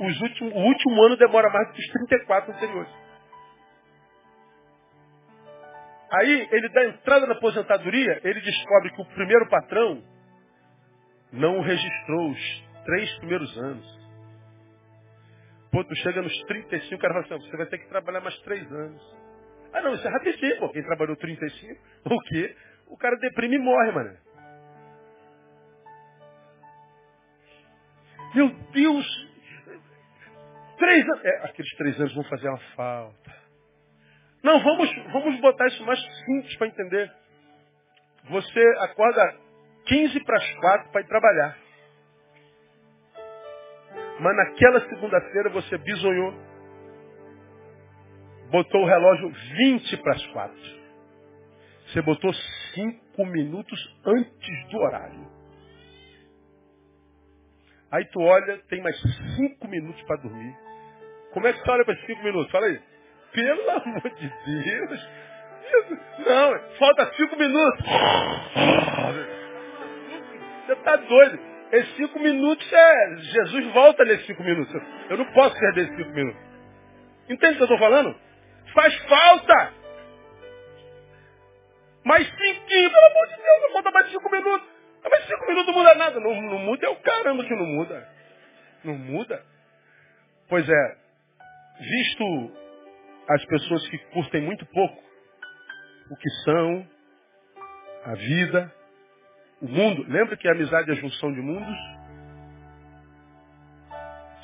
[0.00, 2.92] Os últimos, o último ano demora mais do que os 34 anteriores.
[6.12, 10.02] Aí ele dá entrada na aposentadoria, ele descobre que o primeiro patrão
[11.32, 14.02] não registrou os três primeiros anos.
[15.70, 18.38] Pô, tu chega nos 35, o cara fala assim, você vai ter que trabalhar mais
[18.40, 19.16] três anos.
[19.72, 20.68] Ah não, isso é rapidinho, pô.
[20.68, 22.56] Quem trabalhou 35, o quê?
[22.88, 24.16] O cara deprime e morre, mano.
[28.34, 29.32] Meu Deus!
[30.76, 31.24] Três anos.
[31.24, 33.42] É, aqueles três anos vão fazer uma falta.
[34.42, 37.12] Não, vamos, vamos botar isso mais simples para entender.
[38.24, 39.36] Você acorda
[39.86, 41.58] 15 para as 4 para ir trabalhar.
[44.20, 46.34] Mas naquela segunda-feira você bisonhou.
[48.50, 50.56] Botou o relógio 20 para as 4.
[51.86, 52.32] Você botou
[52.74, 55.32] 5 minutos antes do horário.
[57.90, 58.98] Aí tu olha, tem mais
[59.36, 60.54] 5 minutos para dormir.
[61.32, 62.50] Como é que você olha para esses 5 minutos?
[62.52, 62.80] Fala aí.
[63.32, 65.08] Pelo amor de Deus.
[66.18, 67.86] Não, falta cinco minutos.
[70.72, 71.38] Você está doido.
[71.72, 73.16] Esses cinco minutos é.
[73.16, 74.74] Jesus volta nesses cinco minutos.
[75.10, 76.40] Eu não posso perder esses cinco minutos.
[77.28, 78.16] Entende o que eu estou falando?
[78.72, 79.72] Faz falta.
[82.04, 84.68] Mais cinco, pelo amor de Deus, não falta mais cinco minutos.
[85.10, 86.20] Mas cinco minutos não muda nada.
[86.20, 88.08] Não, não muda é o caramba que não muda.
[88.84, 89.44] Não muda.
[90.48, 90.96] Pois é,
[91.80, 92.52] visto
[93.28, 95.02] as pessoas que curtem muito pouco
[96.10, 96.86] o que são,
[98.04, 98.74] a vida,
[99.62, 100.04] o mundo.
[100.08, 101.78] Lembra que a amizade é a junção de mundos?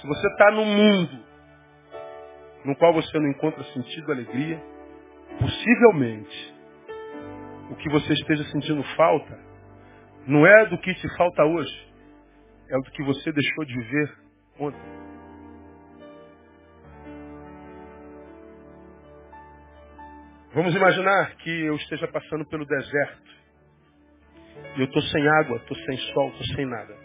[0.01, 1.29] Se você está num mundo
[2.65, 4.63] no qual você não encontra sentido, alegria,
[5.39, 6.55] possivelmente
[7.71, 9.39] o que você esteja sentindo falta
[10.27, 11.93] não é do que te falta hoje,
[12.71, 14.19] é do que você deixou de viver
[14.59, 14.99] ontem.
[20.53, 23.39] Vamos imaginar que eu esteja passando pelo deserto.
[24.77, 26.97] Eu estou sem água, estou sem sol, estou sem nada.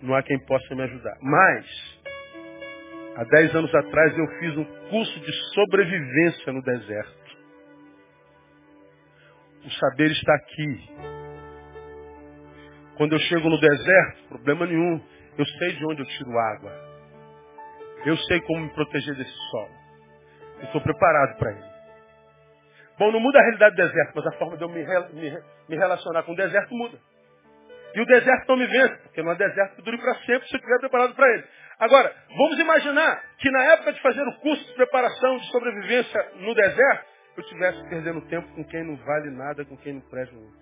[0.00, 1.16] Não há quem possa me ajudar.
[1.20, 2.00] Mas,
[3.16, 7.24] há dez anos atrás eu fiz um curso de sobrevivência no deserto.
[9.64, 10.90] O saber está aqui.
[12.96, 15.00] Quando eu chego no deserto, problema nenhum.
[15.36, 16.72] Eu sei de onde eu tiro água.
[18.04, 19.68] Eu sei como me proteger desse sol.
[20.58, 21.74] Eu estou preparado para ele.
[22.98, 25.76] Bom, não muda a realidade do deserto, mas a forma de eu me, me, me
[25.76, 26.98] relacionar com o deserto muda.
[27.94, 30.54] E o deserto não me vence, porque não é deserto que dure para sempre se
[30.54, 31.44] eu estiver preparado para ele.
[31.78, 36.54] Agora, vamos imaginar que na época de fazer o curso de preparação de sobrevivência no
[36.54, 37.06] deserto,
[37.36, 40.56] eu estivesse perdendo tempo com quem não vale nada, com quem não presta nada.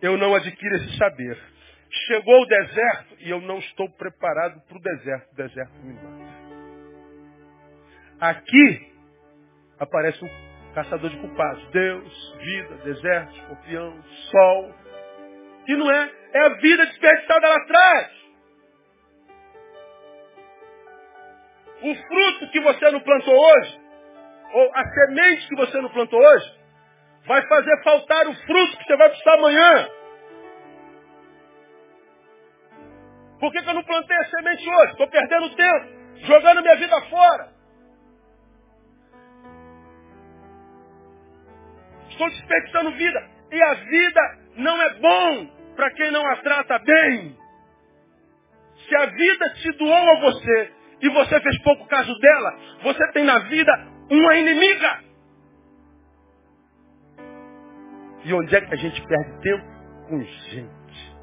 [0.00, 1.38] Eu não adquiro esse saber.
[2.06, 5.32] Chegou o deserto e eu não estou preparado para o deserto.
[5.32, 6.38] O deserto me mata.
[8.20, 8.92] Aqui
[9.78, 11.70] aparece um caçador de culpados.
[11.70, 14.74] Deus, vida, deserto, escorpião, sol.
[15.66, 18.18] E não é, é a vida desperdiçada lá atrás.
[21.82, 23.80] O fruto que você não plantou hoje,
[24.54, 26.58] ou a semente que você não plantou hoje,
[27.26, 29.88] vai fazer faltar o fruto que você vai precisar amanhã.
[33.38, 34.92] Por que, que eu não plantei a semente hoje?
[34.92, 35.86] Estou perdendo tempo,
[36.26, 37.57] jogando minha vida fora.
[42.18, 43.30] Estou desperdiçando vida.
[43.52, 45.46] E a vida não é bom
[45.76, 47.38] para quem não a trata bem.
[48.88, 53.24] Se a vida te doou a você e você fez pouco caso dela, você tem
[53.24, 53.72] na vida
[54.10, 55.00] uma inimiga.
[58.24, 59.64] E onde é que a gente perde tempo?
[60.08, 61.16] Com gente.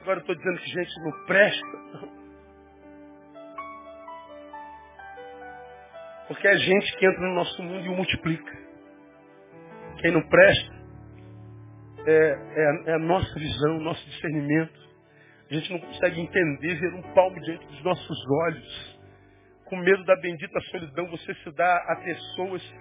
[0.00, 2.21] Agora eu estou dizendo que gente não presta.
[6.32, 8.58] Porque é gente que entra no nosso mundo e o multiplica.
[10.00, 10.74] Quem não presta
[12.06, 14.80] é, é, é a nossa visão, o nosso discernimento.
[15.50, 18.98] A gente não consegue entender, ver um palmo diante dos nossos olhos.
[19.66, 22.74] Com medo da bendita solidão, você se dá a pessoas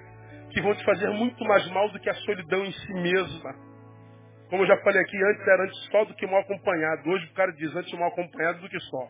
[0.52, 3.54] que vão te fazer muito mais mal do que a solidão em si mesma.
[4.50, 7.10] Como eu já falei aqui, antes era antes só do que mal acompanhado.
[7.10, 9.10] Hoje o cara diz antes mal acompanhado do que só.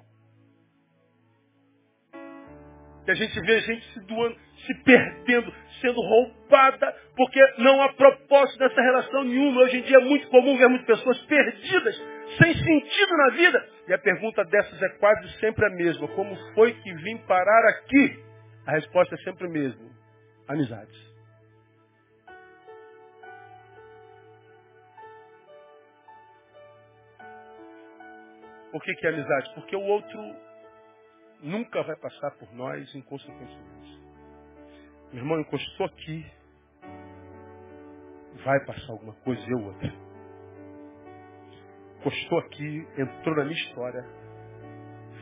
[3.07, 8.59] E a gente vê gente se doando, se perdendo, sendo roubada, porque não há propósito
[8.59, 9.61] dessa relação nenhuma.
[9.61, 12.01] Hoje em dia é muito comum ver muitas pessoas perdidas,
[12.37, 13.69] sem sentido na vida.
[13.87, 16.07] E a pergunta dessas é quase sempre a mesma.
[16.09, 18.23] Como foi que vim parar aqui?
[18.67, 19.89] A resposta é sempre a mesma.
[20.47, 21.11] Amizades.
[28.71, 29.53] Por que, que é amizade?
[29.55, 30.19] Porque o outro
[31.41, 34.01] nunca vai passar por nós inconsequentemente.
[35.11, 36.25] Meu irmão encostou aqui,
[38.43, 39.93] vai passar alguma coisa eu outra.
[41.99, 44.05] Encostou aqui, entrou na minha história,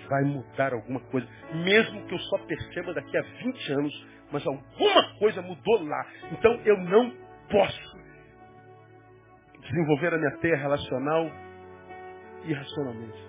[0.08, 1.28] vai mudar alguma coisa.
[1.54, 6.08] Mesmo que eu só perceba daqui a 20 anos, mas alguma coisa mudou lá.
[6.32, 7.12] Então eu não
[7.50, 8.00] posso
[9.62, 11.30] desenvolver a minha teia relacional
[12.46, 13.29] irracionalmente.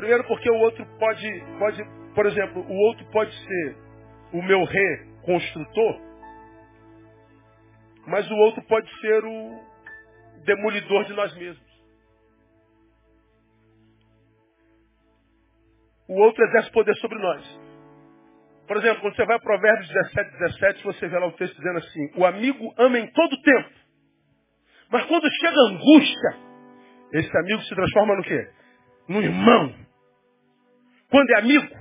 [0.00, 1.84] Primeiro porque o outro pode, pode,
[2.14, 3.76] por exemplo, o outro pode ser
[4.32, 6.00] o meu reconstrutor,
[8.06, 9.60] mas o outro pode ser o
[10.46, 11.70] demolidor de nós mesmos.
[16.08, 17.60] O outro exerce poder sobre nós.
[18.66, 21.78] Por exemplo, quando você vai a Provérbios 17, 17, você vê lá o texto dizendo
[21.78, 23.70] assim, o amigo ama em todo tempo.
[24.90, 26.36] Mas quando chega angústia,
[27.12, 28.48] esse amigo se transforma no quê?
[29.06, 29.89] No irmão.
[31.10, 31.80] Quando é amigo,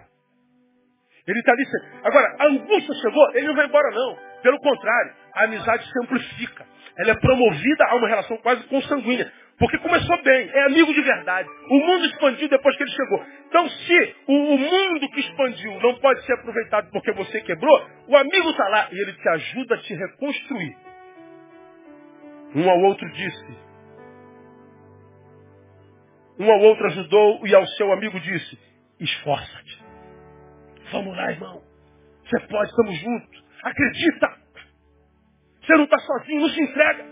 [1.27, 1.63] ele está ali.
[2.03, 4.17] Agora, a angústia chegou, ele não vai embora não.
[4.41, 6.65] Pelo contrário, a amizade se amplifica.
[6.97, 9.31] Ela é promovida a uma relação quase consanguínea.
[9.59, 11.49] Porque começou bem, é amigo de verdade.
[11.69, 13.25] O mundo expandiu depois que ele chegou.
[13.47, 18.17] Então, se o, o mundo que expandiu não pode ser aproveitado porque você quebrou, o
[18.17, 20.77] amigo está lá e ele te ajuda a te reconstruir.
[22.55, 23.57] Um ao outro disse.
[26.39, 28.68] Um ao outro ajudou e ao seu amigo disse:
[28.99, 29.83] Esforça-te.
[30.91, 31.61] Vamos lá, irmão.
[32.23, 33.43] Você pode, estamos juntos.
[33.63, 34.37] Acredita.
[35.61, 37.05] Você não está sozinho, não se entrega.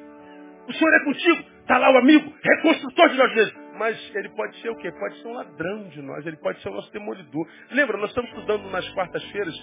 [0.67, 1.57] O Senhor é contigo.
[1.61, 3.67] Está lá o amigo, reconstrutor de nós mesmos.
[3.77, 4.91] Mas ele pode ser o quê?
[4.91, 6.25] Pode ser um ladrão de nós.
[6.25, 7.47] Ele pode ser o nosso demolidor.
[7.71, 9.55] Lembra, nós estamos estudando nas quartas-feiras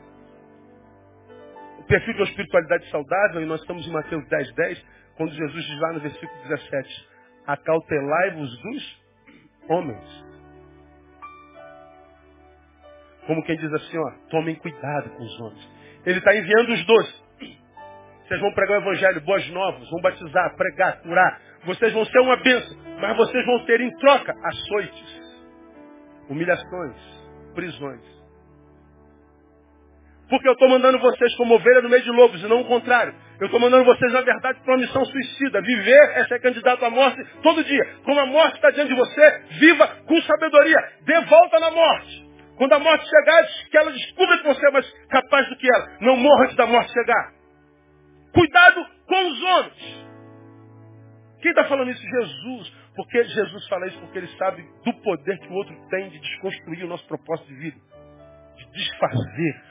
[1.79, 5.65] o perfil de uma espiritualidade saudável e nós estamos em Mateus 10, 10, quando Jesus
[5.65, 7.09] diz lá no versículo 17,
[7.47, 9.03] acautelai-vos dos
[9.69, 10.25] homens.
[13.27, 15.69] Como quem diz assim, ó, tomem cuidado com os homens.
[16.05, 17.25] Ele está enviando os dois.
[18.27, 21.41] Vocês vão pregar o evangelho, boas novas, vão batizar, pregar, curar.
[21.65, 25.41] Vocês vão ser uma bênção, mas vocês vão ter em troca açoites,
[26.29, 26.97] humilhações,
[27.55, 28.15] prisões.
[30.29, 33.15] Porque eu estou mandando vocês como ovelha no meio de lobos, e não o contrário.
[33.39, 35.61] Eu estou mandando vocês, na verdade, para uma missão suicida.
[35.61, 37.85] Viver é ser candidato à morte todo dia.
[38.05, 40.79] Como a morte está diante de você, viva com sabedoria.
[41.03, 42.34] Dê volta na morte.
[42.57, 45.99] Quando a morte chegar, que ela descubra que você é mais capaz do que ela.
[46.01, 47.33] Não morra antes da morte chegar.
[48.33, 50.05] Cuidado com os homens.
[51.41, 52.03] Quem está falando isso?
[52.03, 52.85] Jesus.
[52.95, 56.85] Porque Jesus fala isso porque ele sabe do poder que o outro tem de desconstruir
[56.85, 57.81] o nosso propósito de vida.
[58.57, 59.63] De desfazer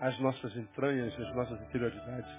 [0.00, 2.30] as nossas entranhas, as nossas interioridades.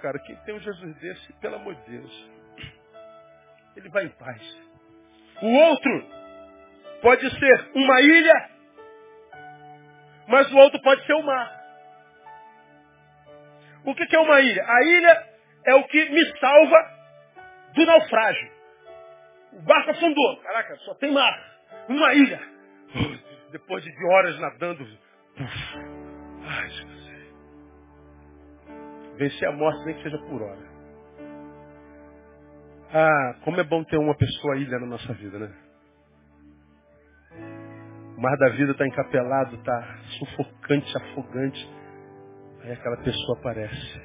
[0.00, 2.30] Cara, quem tem um Jesus desse, pelo amor de Deus,
[3.76, 4.40] ele vai em paz.
[5.42, 6.15] O outro
[7.02, 8.50] pode ser uma ilha,
[10.28, 11.56] mas o outro pode ser o mar.
[13.84, 14.64] O que é uma ilha?
[14.66, 15.26] A ilha
[15.66, 16.76] é o que me salva
[17.74, 18.50] do naufrágio.
[19.52, 20.36] O barco afundou.
[20.42, 21.32] Caraca, só tem mar.
[21.88, 22.40] Uma ilha.
[23.52, 24.86] Depois de horas nadando.
[25.38, 27.06] Ai, Jesus.
[29.16, 30.66] Vencer a morte nem que seja por hora.
[32.92, 35.65] Ah, como é bom ter uma pessoa ilha na nossa vida, né?
[38.16, 41.68] O mar da vida está encapelado, está sufocante, afogante.
[42.62, 44.00] Aí aquela pessoa aparece.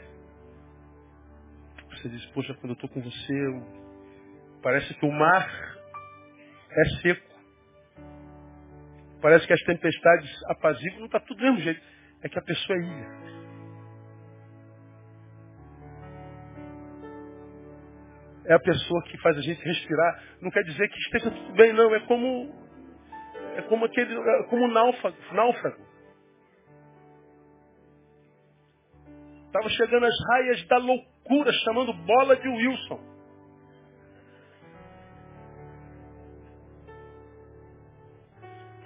[1.92, 4.62] Você diz, poxa, quando eu estou com você, eu...
[4.62, 5.50] parece que o mar
[6.70, 7.32] é seco.
[9.22, 11.82] Parece que as tempestades apaziguam, não está tudo do mesmo jeito.
[12.22, 13.22] É que a pessoa é ilha.
[18.46, 20.24] É a pessoa que faz a gente respirar.
[20.42, 21.96] Não quer dizer que esteja tudo bem, não.
[21.96, 22.62] É como
[23.56, 25.18] é como aquele, é como náufrago.
[25.34, 25.92] náufrago.
[29.48, 33.12] Estava chegando as raias da loucura, chamando bola de Wilson.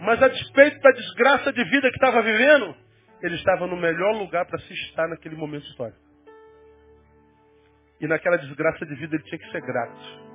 [0.01, 2.75] Mas a despeito da desgraça de vida que estava vivendo,
[3.21, 5.99] ele estava no melhor lugar para se estar naquele momento histórico.
[7.99, 10.25] E naquela desgraça de vida ele tinha que ser grato.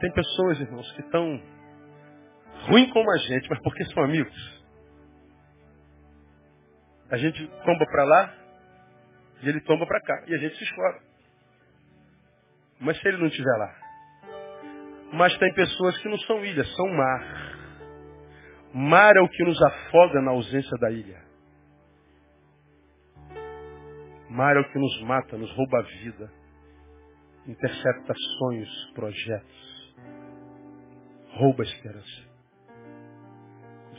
[0.00, 1.40] Tem pessoas, irmãos, que estão
[2.68, 4.64] ruim como a gente, mas porque são amigos.
[7.10, 8.34] A gente tomba para lá
[9.42, 10.24] e ele tomba para cá.
[10.26, 11.00] E a gente se escolhe.
[12.80, 13.74] Mas se ele não estiver lá?
[15.12, 17.56] Mas tem pessoas que não são ilhas, são mar.
[18.74, 21.24] Mar é o que nos afoga na ausência da ilha.
[24.28, 26.30] Mar é o que nos mata, nos rouba a vida.
[27.46, 29.94] Intercepta sonhos, projetos.
[31.34, 32.25] Rouba a esperança.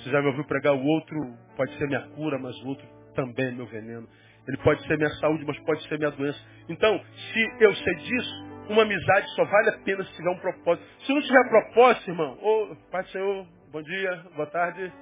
[0.07, 1.17] Você já me ouviu pregar o outro,
[1.57, 4.07] pode ser minha cura, mas o outro também é meu veneno.
[4.47, 6.39] Ele pode ser minha saúde, mas pode ser minha doença.
[6.69, 6.97] Então,
[7.33, 10.87] se eu sei disso, uma amizade só vale a pena se tiver um propósito.
[11.05, 14.93] Se não tiver propósito, irmão, ô, Pai do Senhor, bom dia, boa tarde.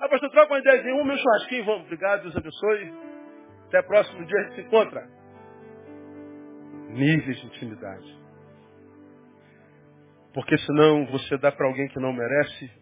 [0.00, 1.82] Ah, pastor, troca uma ideia, um meu churrasquinho, vamos.
[1.82, 2.92] Obrigado, Deus abençoe.
[3.68, 5.08] Até o próximo dia a gente se encontra.
[6.88, 8.18] Níveis de intimidade.
[10.34, 12.79] Porque senão você dá para alguém que não merece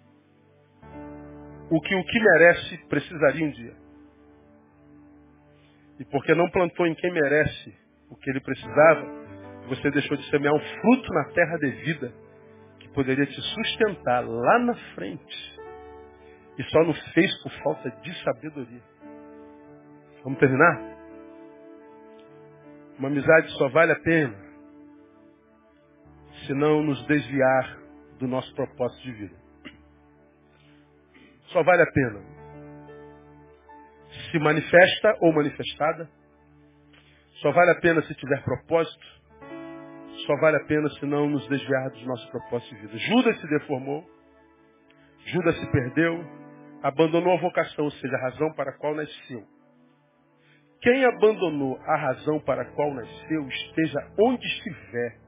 [1.70, 3.76] o que o que merece precisaria um dia.
[6.00, 7.74] E porque não plantou em quem merece
[8.10, 9.06] o que ele precisava,
[9.68, 12.12] você deixou de semear um fruto na terra devida
[12.80, 15.58] que poderia te sustentar lá na frente.
[16.58, 18.82] E só não fez por falta de sabedoria.
[20.24, 20.98] Vamos terminar?
[22.98, 24.48] Uma amizade só vale a pena
[26.46, 27.78] se não nos desviar
[28.18, 29.38] do nosso propósito de vida.
[31.53, 32.38] Só vale a pena
[34.30, 36.09] se manifesta ou manifestada.
[37.40, 39.07] Só vale a pena se tiver propósito.
[40.26, 42.99] Só vale a pena se não nos desviar dos nossos propósitos de vida.
[42.99, 44.05] Judas se deformou.
[45.26, 46.24] Judas se perdeu.
[46.82, 49.44] Abandonou a vocação, ou seja, a razão para a qual nasceu.
[50.80, 55.18] Quem abandonou a razão para a qual nasceu, esteja onde estiver,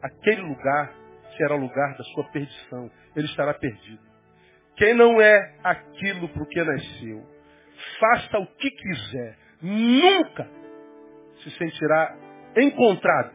[0.00, 0.94] aquele lugar
[1.36, 2.90] será o lugar da sua perdição.
[3.16, 4.11] Ele estará perdido.
[4.82, 7.24] Quem não é aquilo para o que nasceu,
[8.00, 10.50] faça o que quiser, nunca
[11.40, 12.16] se sentirá
[12.56, 13.30] encontrado.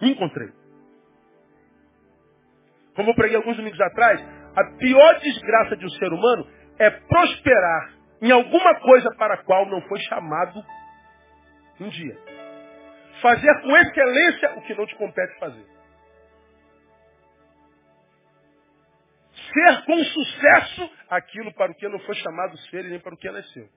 [0.00, 0.50] Encontrei.
[2.94, 4.24] Como eu preguei alguns domingos atrás,
[4.54, 7.92] a pior desgraça de um ser humano é prosperar
[8.22, 10.64] em alguma coisa para a qual não foi chamado
[11.80, 12.16] um dia.
[13.20, 15.73] Fazer com excelência o que não te compete fazer.
[19.54, 23.16] Ser com sucesso aquilo para o que não foi chamado ser e nem para o
[23.16, 23.68] que nasceu.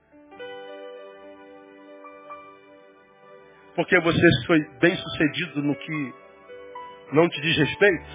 [3.77, 6.13] porque você foi bem sucedido no que
[7.13, 8.09] não te diz respeito,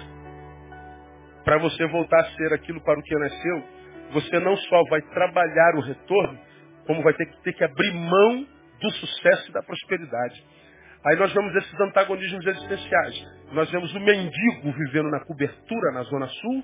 [1.45, 3.63] para você voltar a ser aquilo para o que nasceu,
[4.11, 6.37] você não só vai trabalhar o retorno,
[6.85, 8.45] como vai ter que, ter que abrir mão
[8.81, 10.45] do sucesso e da prosperidade.
[11.05, 13.15] Aí nós vemos esses antagonismos existenciais.
[13.53, 16.63] Nós vemos o mendigo vivendo na cobertura na Zona Sul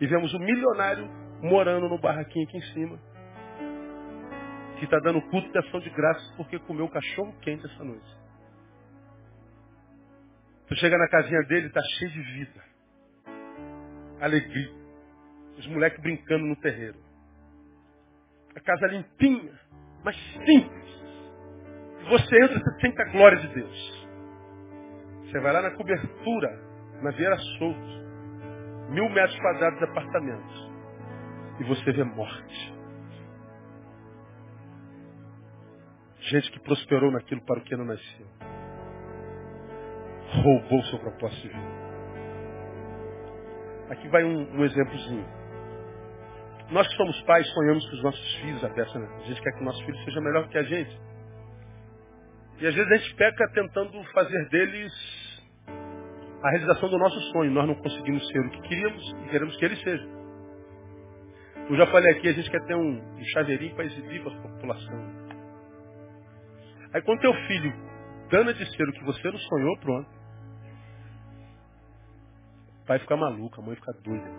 [0.00, 1.08] e vemos o milionário
[1.42, 2.98] morando no barraquinho aqui em cima
[4.78, 8.16] que está dando culto de ação de graças porque comeu cachorro quente essa noite.
[10.68, 12.64] Tu chega na casinha dele, está cheio de vida.
[14.20, 14.74] Alegria.
[15.58, 16.98] Os moleques brincando no terreiro.
[18.54, 19.52] A casa limpinha,
[20.04, 20.86] mas simples.
[22.08, 24.08] Você entra, você sente a glória de Deus.
[25.24, 26.48] Você vai lá na cobertura,
[27.02, 28.05] na Vieira Solto.
[28.88, 30.70] Mil metros quadrados de apartamentos.
[31.60, 32.74] E você vê morte.
[36.20, 38.26] Gente que prosperou naquilo para o que não nasceu.
[40.42, 41.86] Roubou seu propósito de vida.
[43.90, 45.26] Aqui vai um, um exemplozinho.
[46.70, 49.08] Nós que somos pais sonhamos com os nossos filhos a né?
[49.20, 51.00] A gente quer que o nosso filho seja melhor que a gente.
[52.58, 54.92] E às vezes a gente peca tentando fazer deles
[56.46, 57.50] a realização do nosso sonho.
[57.50, 60.08] Nós não conseguimos ser o que queríamos e queremos que ele seja.
[61.68, 64.42] Eu já falei aqui, a gente quer ter um, um chaveirinho para exibir para a
[64.42, 65.26] população.
[66.94, 67.72] Aí quando teu filho
[68.30, 70.08] dana de ser o que você não sonhou, pronto.
[72.82, 74.30] O pai fica maluco, a mãe fica doida.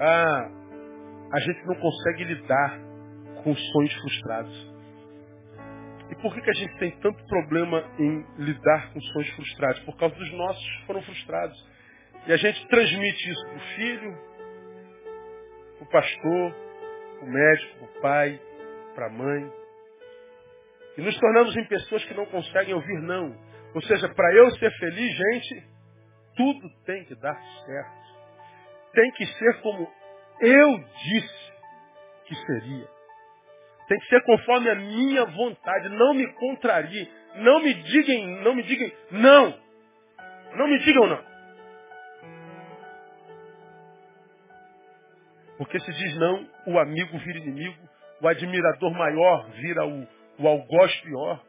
[0.00, 0.50] Ah,
[1.32, 2.80] a gente não consegue lidar
[3.44, 4.75] com sonhos frustrados.
[6.10, 9.80] E por que, que a gente tem tanto problema em lidar com sonhos frustrados?
[9.80, 11.68] Por causa dos nossos que foram frustrados.
[12.26, 14.18] E a gente transmite isso para o filho,
[15.78, 16.54] para o pastor,
[17.18, 18.40] para o médico, para o pai,
[18.94, 19.52] para a mãe.
[20.96, 23.36] E nos tornamos em pessoas que não conseguem ouvir não.
[23.74, 25.66] Ou seja, para eu ser feliz, gente,
[26.36, 27.36] tudo tem que dar
[27.66, 28.06] certo.
[28.92, 29.86] Tem que ser como
[30.40, 31.52] eu disse
[32.26, 32.95] que seria.
[33.88, 35.88] Tem que ser conforme a minha vontade.
[35.90, 37.08] Não me contrarie.
[37.36, 39.54] Não me digam, não me digam, não.
[40.56, 41.36] Não me digam não.
[45.58, 47.76] Porque se diz não, o amigo vira inimigo,
[48.20, 50.06] o admirador maior vira o,
[50.38, 51.42] o algoz pior.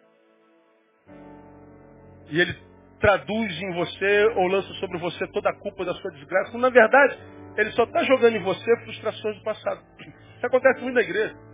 [2.30, 2.56] E ele
[3.00, 6.70] traduz em você ou lança sobre você toda a culpa da sua desgraça, quando na
[6.70, 7.18] verdade
[7.58, 9.82] ele só está jogando em você frustrações do passado.
[10.00, 11.47] Isso acontece muito na igreja.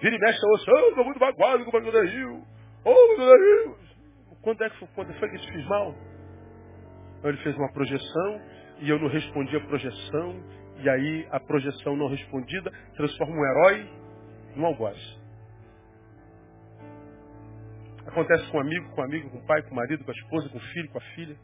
[0.00, 2.46] Vira e mexe, ouça, oh, estou muito magoado com o pastor Rio.
[2.84, 3.78] Oh, Rio.
[4.42, 5.94] Quando é que quando foi que te fiz mal?
[7.24, 8.40] Ele fez uma projeção
[8.80, 10.58] e eu não respondi a projeção.
[10.78, 13.90] E aí a projeção não respondida transforma um herói
[14.54, 15.18] num algoz.
[18.06, 20.14] Acontece com um amigo, com um amigo, com o pai, com o marido, com a
[20.14, 21.36] esposa, com o filho, com a filha.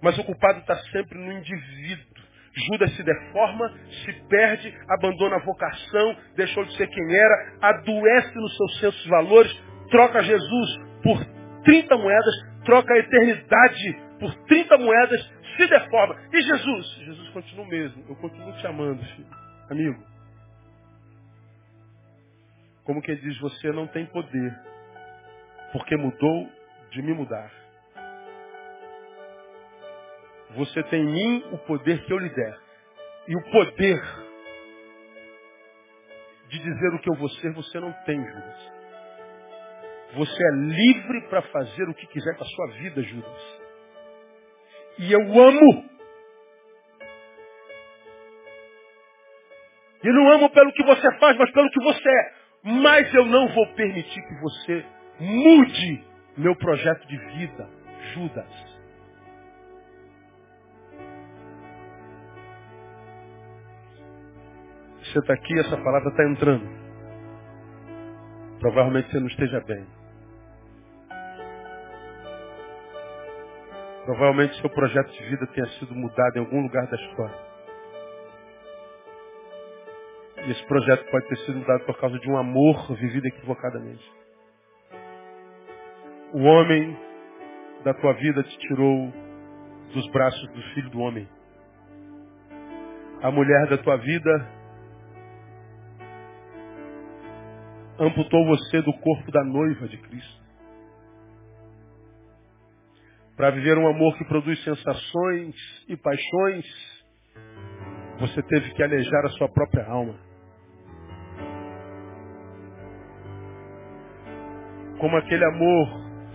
[0.00, 2.24] Mas o culpado está sempre no indivíduo.
[2.56, 3.68] Judas se deforma,
[4.04, 9.62] se perde, abandona a vocação, deixou de ser quem era, adoece nos seus sensos valores,
[9.90, 11.18] troca Jesus por
[11.64, 12.34] 30 moedas,
[12.64, 16.16] troca a eternidade por 30 moedas, se deforma.
[16.32, 16.86] E Jesus?
[17.04, 18.04] Jesus continua o mesmo.
[18.08, 19.26] Eu continuo te amando, filho.
[19.70, 20.02] Amigo.
[22.84, 24.54] Como quem diz, você não tem poder,
[25.72, 26.48] porque mudou
[26.90, 27.63] de me mudar.
[30.56, 32.58] Você tem em mim o poder que eu lhe der.
[33.26, 34.00] E o poder
[36.48, 38.72] de dizer o que eu vou ser, você não tem, Judas.
[40.14, 43.60] Você é livre para fazer o que quiser com a sua vida, Judas.
[44.98, 45.90] E eu amo.
[50.04, 52.32] E não amo pelo que você faz, mas pelo que você é.
[52.62, 54.86] Mas eu não vou permitir que você
[55.18, 56.04] mude
[56.36, 57.68] meu projeto de vida,
[58.14, 58.73] Judas.
[65.14, 66.68] Você está aqui, essa palavra está entrando.
[68.58, 69.86] Provavelmente você não esteja bem.
[74.06, 77.38] Provavelmente seu projeto de vida tenha sido mudado em algum lugar da história.
[80.48, 84.12] E esse projeto pode ter sido mudado por causa de um amor vivido equivocadamente.
[86.32, 86.98] O homem
[87.84, 89.12] da tua vida te tirou
[89.92, 91.28] dos braços do filho do homem.
[93.22, 94.53] A mulher da tua vida
[97.98, 100.44] amputou você do corpo da noiva de Cristo.
[103.36, 105.54] Para viver um amor que produz sensações
[105.88, 106.64] e paixões,
[108.20, 110.14] você teve que alejar a sua própria alma.
[115.00, 115.88] Como aquele amor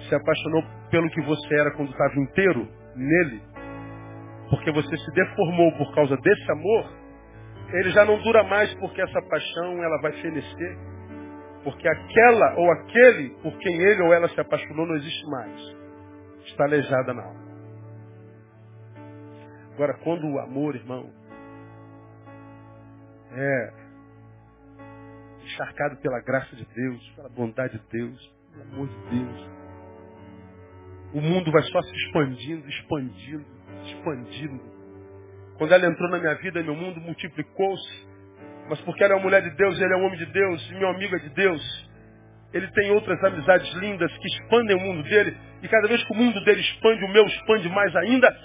[0.07, 3.41] se apaixonou pelo que você era quando estava inteiro nele,
[4.49, 6.99] porque você se deformou por causa desse amor,
[7.71, 10.88] ele já não dura mais porque essa paixão ela vai fenecer.
[11.63, 15.75] Porque aquela ou aquele por quem ele ou ela se apaixonou não existe mais.
[16.45, 17.49] Está aleijada na alma.
[19.73, 21.09] Agora, quando o amor, irmão,
[23.31, 23.73] é
[25.43, 29.49] encharcado pela graça de Deus, pela bondade de Deus, pelo amor de Deus,
[31.13, 33.45] o mundo vai só se expandindo, expandindo,
[33.85, 34.61] expandindo.
[35.57, 38.08] Quando ela entrou na minha vida, meu mundo multiplicou-se
[38.69, 40.89] mas porque ela é uma mulher de Deus, ele é um homem de Deus, meu
[40.89, 41.89] amigo é de Deus.
[42.53, 46.15] Ele tem outras amizades lindas que expandem o mundo dele, e cada vez que o
[46.15, 48.37] mundo dele expande, o meu expande mais ainda,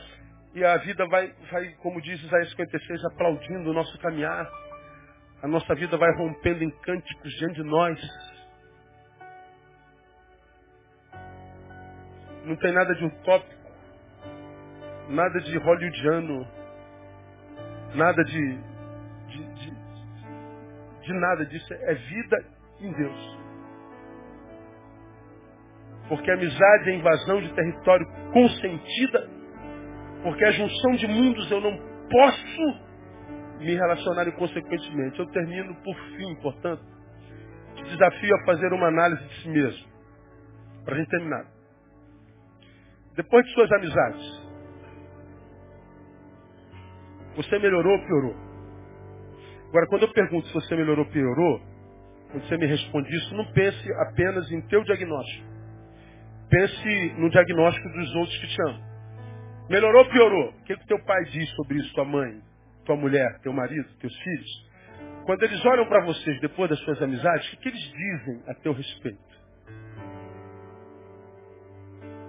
[0.55, 4.49] e a vida vai, vai como diz Isaías 56, aplaudindo o nosso caminhar.
[5.43, 8.01] A nossa vida vai rompendo em cânticos diante de nós.
[12.47, 13.71] Não tem nada de utópico,
[15.11, 16.49] nada de hollywoodiano,
[17.95, 18.74] nada de
[21.05, 21.73] de nada disso.
[21.73, 22.45] É vida
[22.81, 23.39] em Deus.
[26.09, 29.29] Porque a amizade é invasão de território consentida.
[30.23, 31.77] Porque a junção de mundos eu não
[32.11, 32.85] posso
[33.59, 35.19] me relacionar inconsequentemente.
[35.19, 36.83] Eu termino por fim, portanto,
[37.75, 39.89] te desafio a fazer uma análise de si mesmo.
[40.85, 41.47] Para a gente terminar.
[43.17, 44.45] Depois de suas amizades,
[47.37, 48.44] você melhorou ou piorou?
[49.75, 51.61] Agora, quando eu pergunto se você melhorou ou piorou,
[52.31, 55.49] quando você me responde isso, não pense apenas em teu diagnóstico.
[56.49, 58.81] Pense no diagnóstico dos outros que te amam.
[59.69, 60.51] Melhorou ou piorou?
[60.51, 62.41] O que, que teu pai diz sobre isso, tua mãe,
[62.85, 64.71] tua mulher, teu marido, teus filhos?
[65.27, 68.55] Quando eles olham para vocês depois das suas amizades, o que, que eles dizem a
[68.55, 69.43] teu respeito?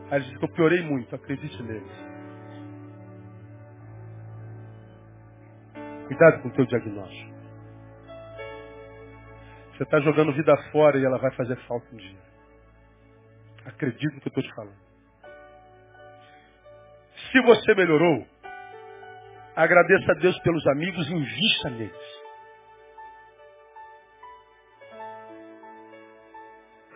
[0.09, 2.05] Aí eles dizem que eu piorei muito, acredite neles.
[6.07, 7.34] Cuidado com o teu diagnóstico.
[9.75, 12.19] Você está jogando vida fora e ela vai fazer falta um dia.
[13.65, 14.85] Acredito no que eu estou te falando.
[17.31, 18.25] Se você melhorou,
[19.53, 22.25] agradeça a Deus pelos amigos e invista neles.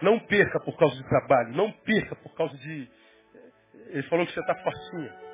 [0.02, 2.90] Não perca por causa de trabalho, não perca por causa de.
[3.88, 5.29] Ele falou que você está facinha.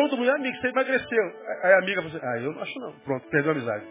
[0.00, 1.24] Todo mundo, amigo, você emagreceu.
[1.62, 2.92] Aí a amiga assim, ah, eu não acho não.
[3.00, 3.84] Pronto, perdeu a amizade.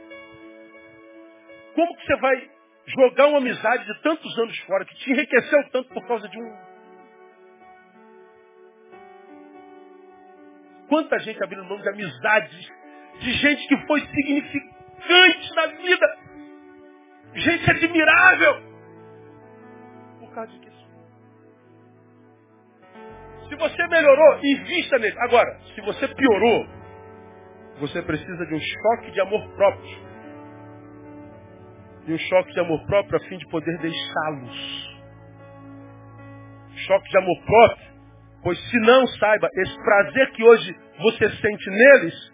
[1.76, 2.50] Como que você vai
[2.88, 6.58] jogar uma amizade de tantos anos fora, que te enriqueceu tanto por causa de um...
[10.88, 12.72] Quanta gente abriu o nome de amizades,
[13.20, 16.18] de gente que foi significante na vida,
[17.36, 18.64] gente admirável,
[20.22, 20.69] por causa de
[23.50, 25.18] se você melhorou, invista nele.
[25.20, 26.68] Agora, se você piorou,
[27.80, 30.10] você precisa de um choque de amor próprio.
[32.06, 34.90] E um choque de amor próprio a fim de poder deixá-los.
[36.88, 37.88] Choque de amor próprio,
[38.44, 42.34] pois se não saiba, esse prazer que hoje você sente neles,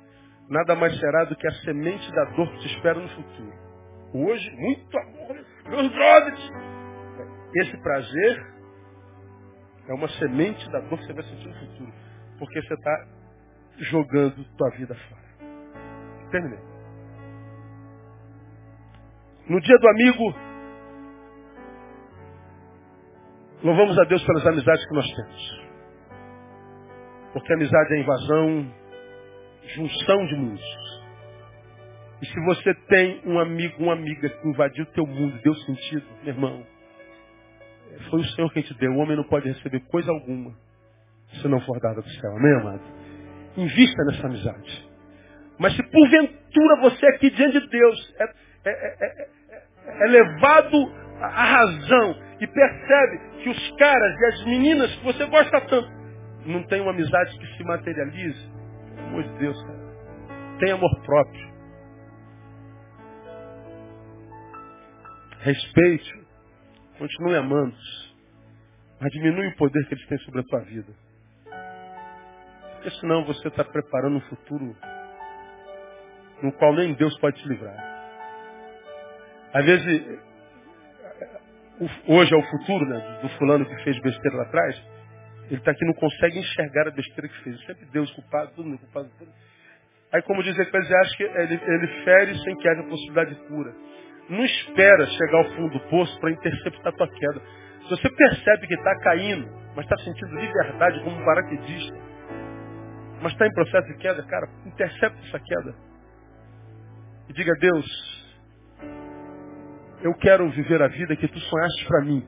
[0.50, 3.54] nada mais será do que a semente da dor que te espera no futuro.
[4.14, 5.36] Hoje, muito amor,
[5.68, 6.52] meus brothers.
[7.56, 8.55] Esse prazer
[9.88, 11.94] é uma semente da dor que você vai sentir no futuro.
[12.40, 13.08] Porque você está
[13.78, 15.26] jogando tua vida fora.
[16.32, 16.60] Terminei.
[19.48, 20.36] No dia do amigo,
[23.64, 25.66] louvamos a Deus pelas amizades que nós temos.
[27.34, 28.74] Porque amizade é invasão,
[29.76, 30.96] junção de mundos.
[32.22, 36.06] E se você tem um amigo, uma amiga que invadiu o teu mundo, deu sentido,
[36.24, 36.66] meu irmão,
[38.10, 38.92] foi o Senhor quem te deu.
[38.92, 40.54] O homem não pode receber coisa alguma
[41.42, 42.32] se não for dada do céu.
[42.38, 42.82] Amém, amado?
[43.58, 44.90] Invista nessa amizade.
[45.58, 48.24] Mas se porventura você aqui diante de Deus é,
[48.66, 49.30] é, é,
[49.88, 50.78] é levado
[51.22, 55.90] à razão e percebe que os caras e as meninas que você gosta tanto
[56.46, 58.50] não tem uma amizade que se materialize,
[58.96, 59.86] pelo amor de Deus, cara.
[60.60, 61.56] Tem amor próprio.
[65.40, 66.25] Respeite
[66.98, 68.16] Continue amando-os.
[69.00, 70.94] Mas diminui o poder que eles têm sobre a tua vida.
[72.74, 74.76] Porque senão você está preparando um futuro
[76.42, 77.76] no qual nem Deus pode te livrar.
[79.54, 80.20] Às vezes,
[82.08, 84.82] hoje é o futuro né, do fulano que fez besteira lá atrás.
[85.48, 87.60] Ele está aqui não consegue enxergar a besteira que fez.
[87.66, 89.10] Sempre Deus culpado, todo mundo culpado.
[89.18, 89.32] Tudo.
[90.12, 93.76] Aí, como diz Eclesiastes, ele, ele fere sem que haja possibilidade de cura.
[94.30, 97.42] Não espera chegar ao fundo do poço para interceptar a tua queda.
[97.84, 101.96] Se você percebe que está caindo, mas está sentindo liberdade como um paraquedista,
[103.22, 105.76] mas está em processo de queda, cara, intercepta essa queda.
[107.30, 108.36] E diga, Deus,
[110.02, 112.28] eu quero viver a vida que tu sonhaste para mim.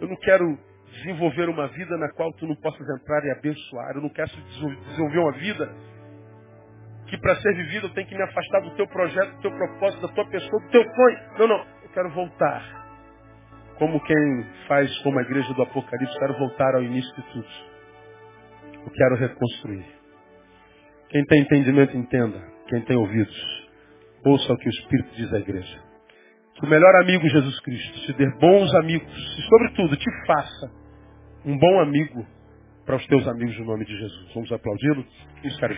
[0.00, 0.58] Eu não quero
[0.92, 3.96] desenvolver uma vida na qual tu não possas entrar e abençoar.
[3.96, 5.74] Eu não quero desenvolver uma vida
[7.06, 10.06] que para ser vivido eu tenho que me afastar do teu projeto, do teu propósito,
[10.06, 11.18] da tua pessoa, do teu sonho.
[11.38, 11.66] Não, não.
[11.82, 12.86] Eu quero voltar.
[13.78, 17.48] Como quem faz como a igreja do Apocalipse, quero voltar ao início de tudo.
[18.84, 19.84] Eu quero reconstruir.
[21.10, 22.42] Quem tem entendimento, entenda.
[22.68, 23.68] Quem tem ouvidos,
[24.24, 25.80] ouça o que o Espírito diz à igreja.
[26.54, 30.72] Que o melhor amigo Jesus Cristo te dê bons amigos e, sobretudo, te faça
[31.44, 32.26] um bom amigo
[32.84, 34.32] para os teus amigos no nome de Jesus.
[34.34, 35.04] Vamos aplaudi-lo?
[35.44, 35.74] Isso, cara,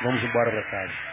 [0.00, 1.11] Vamos embora para casa.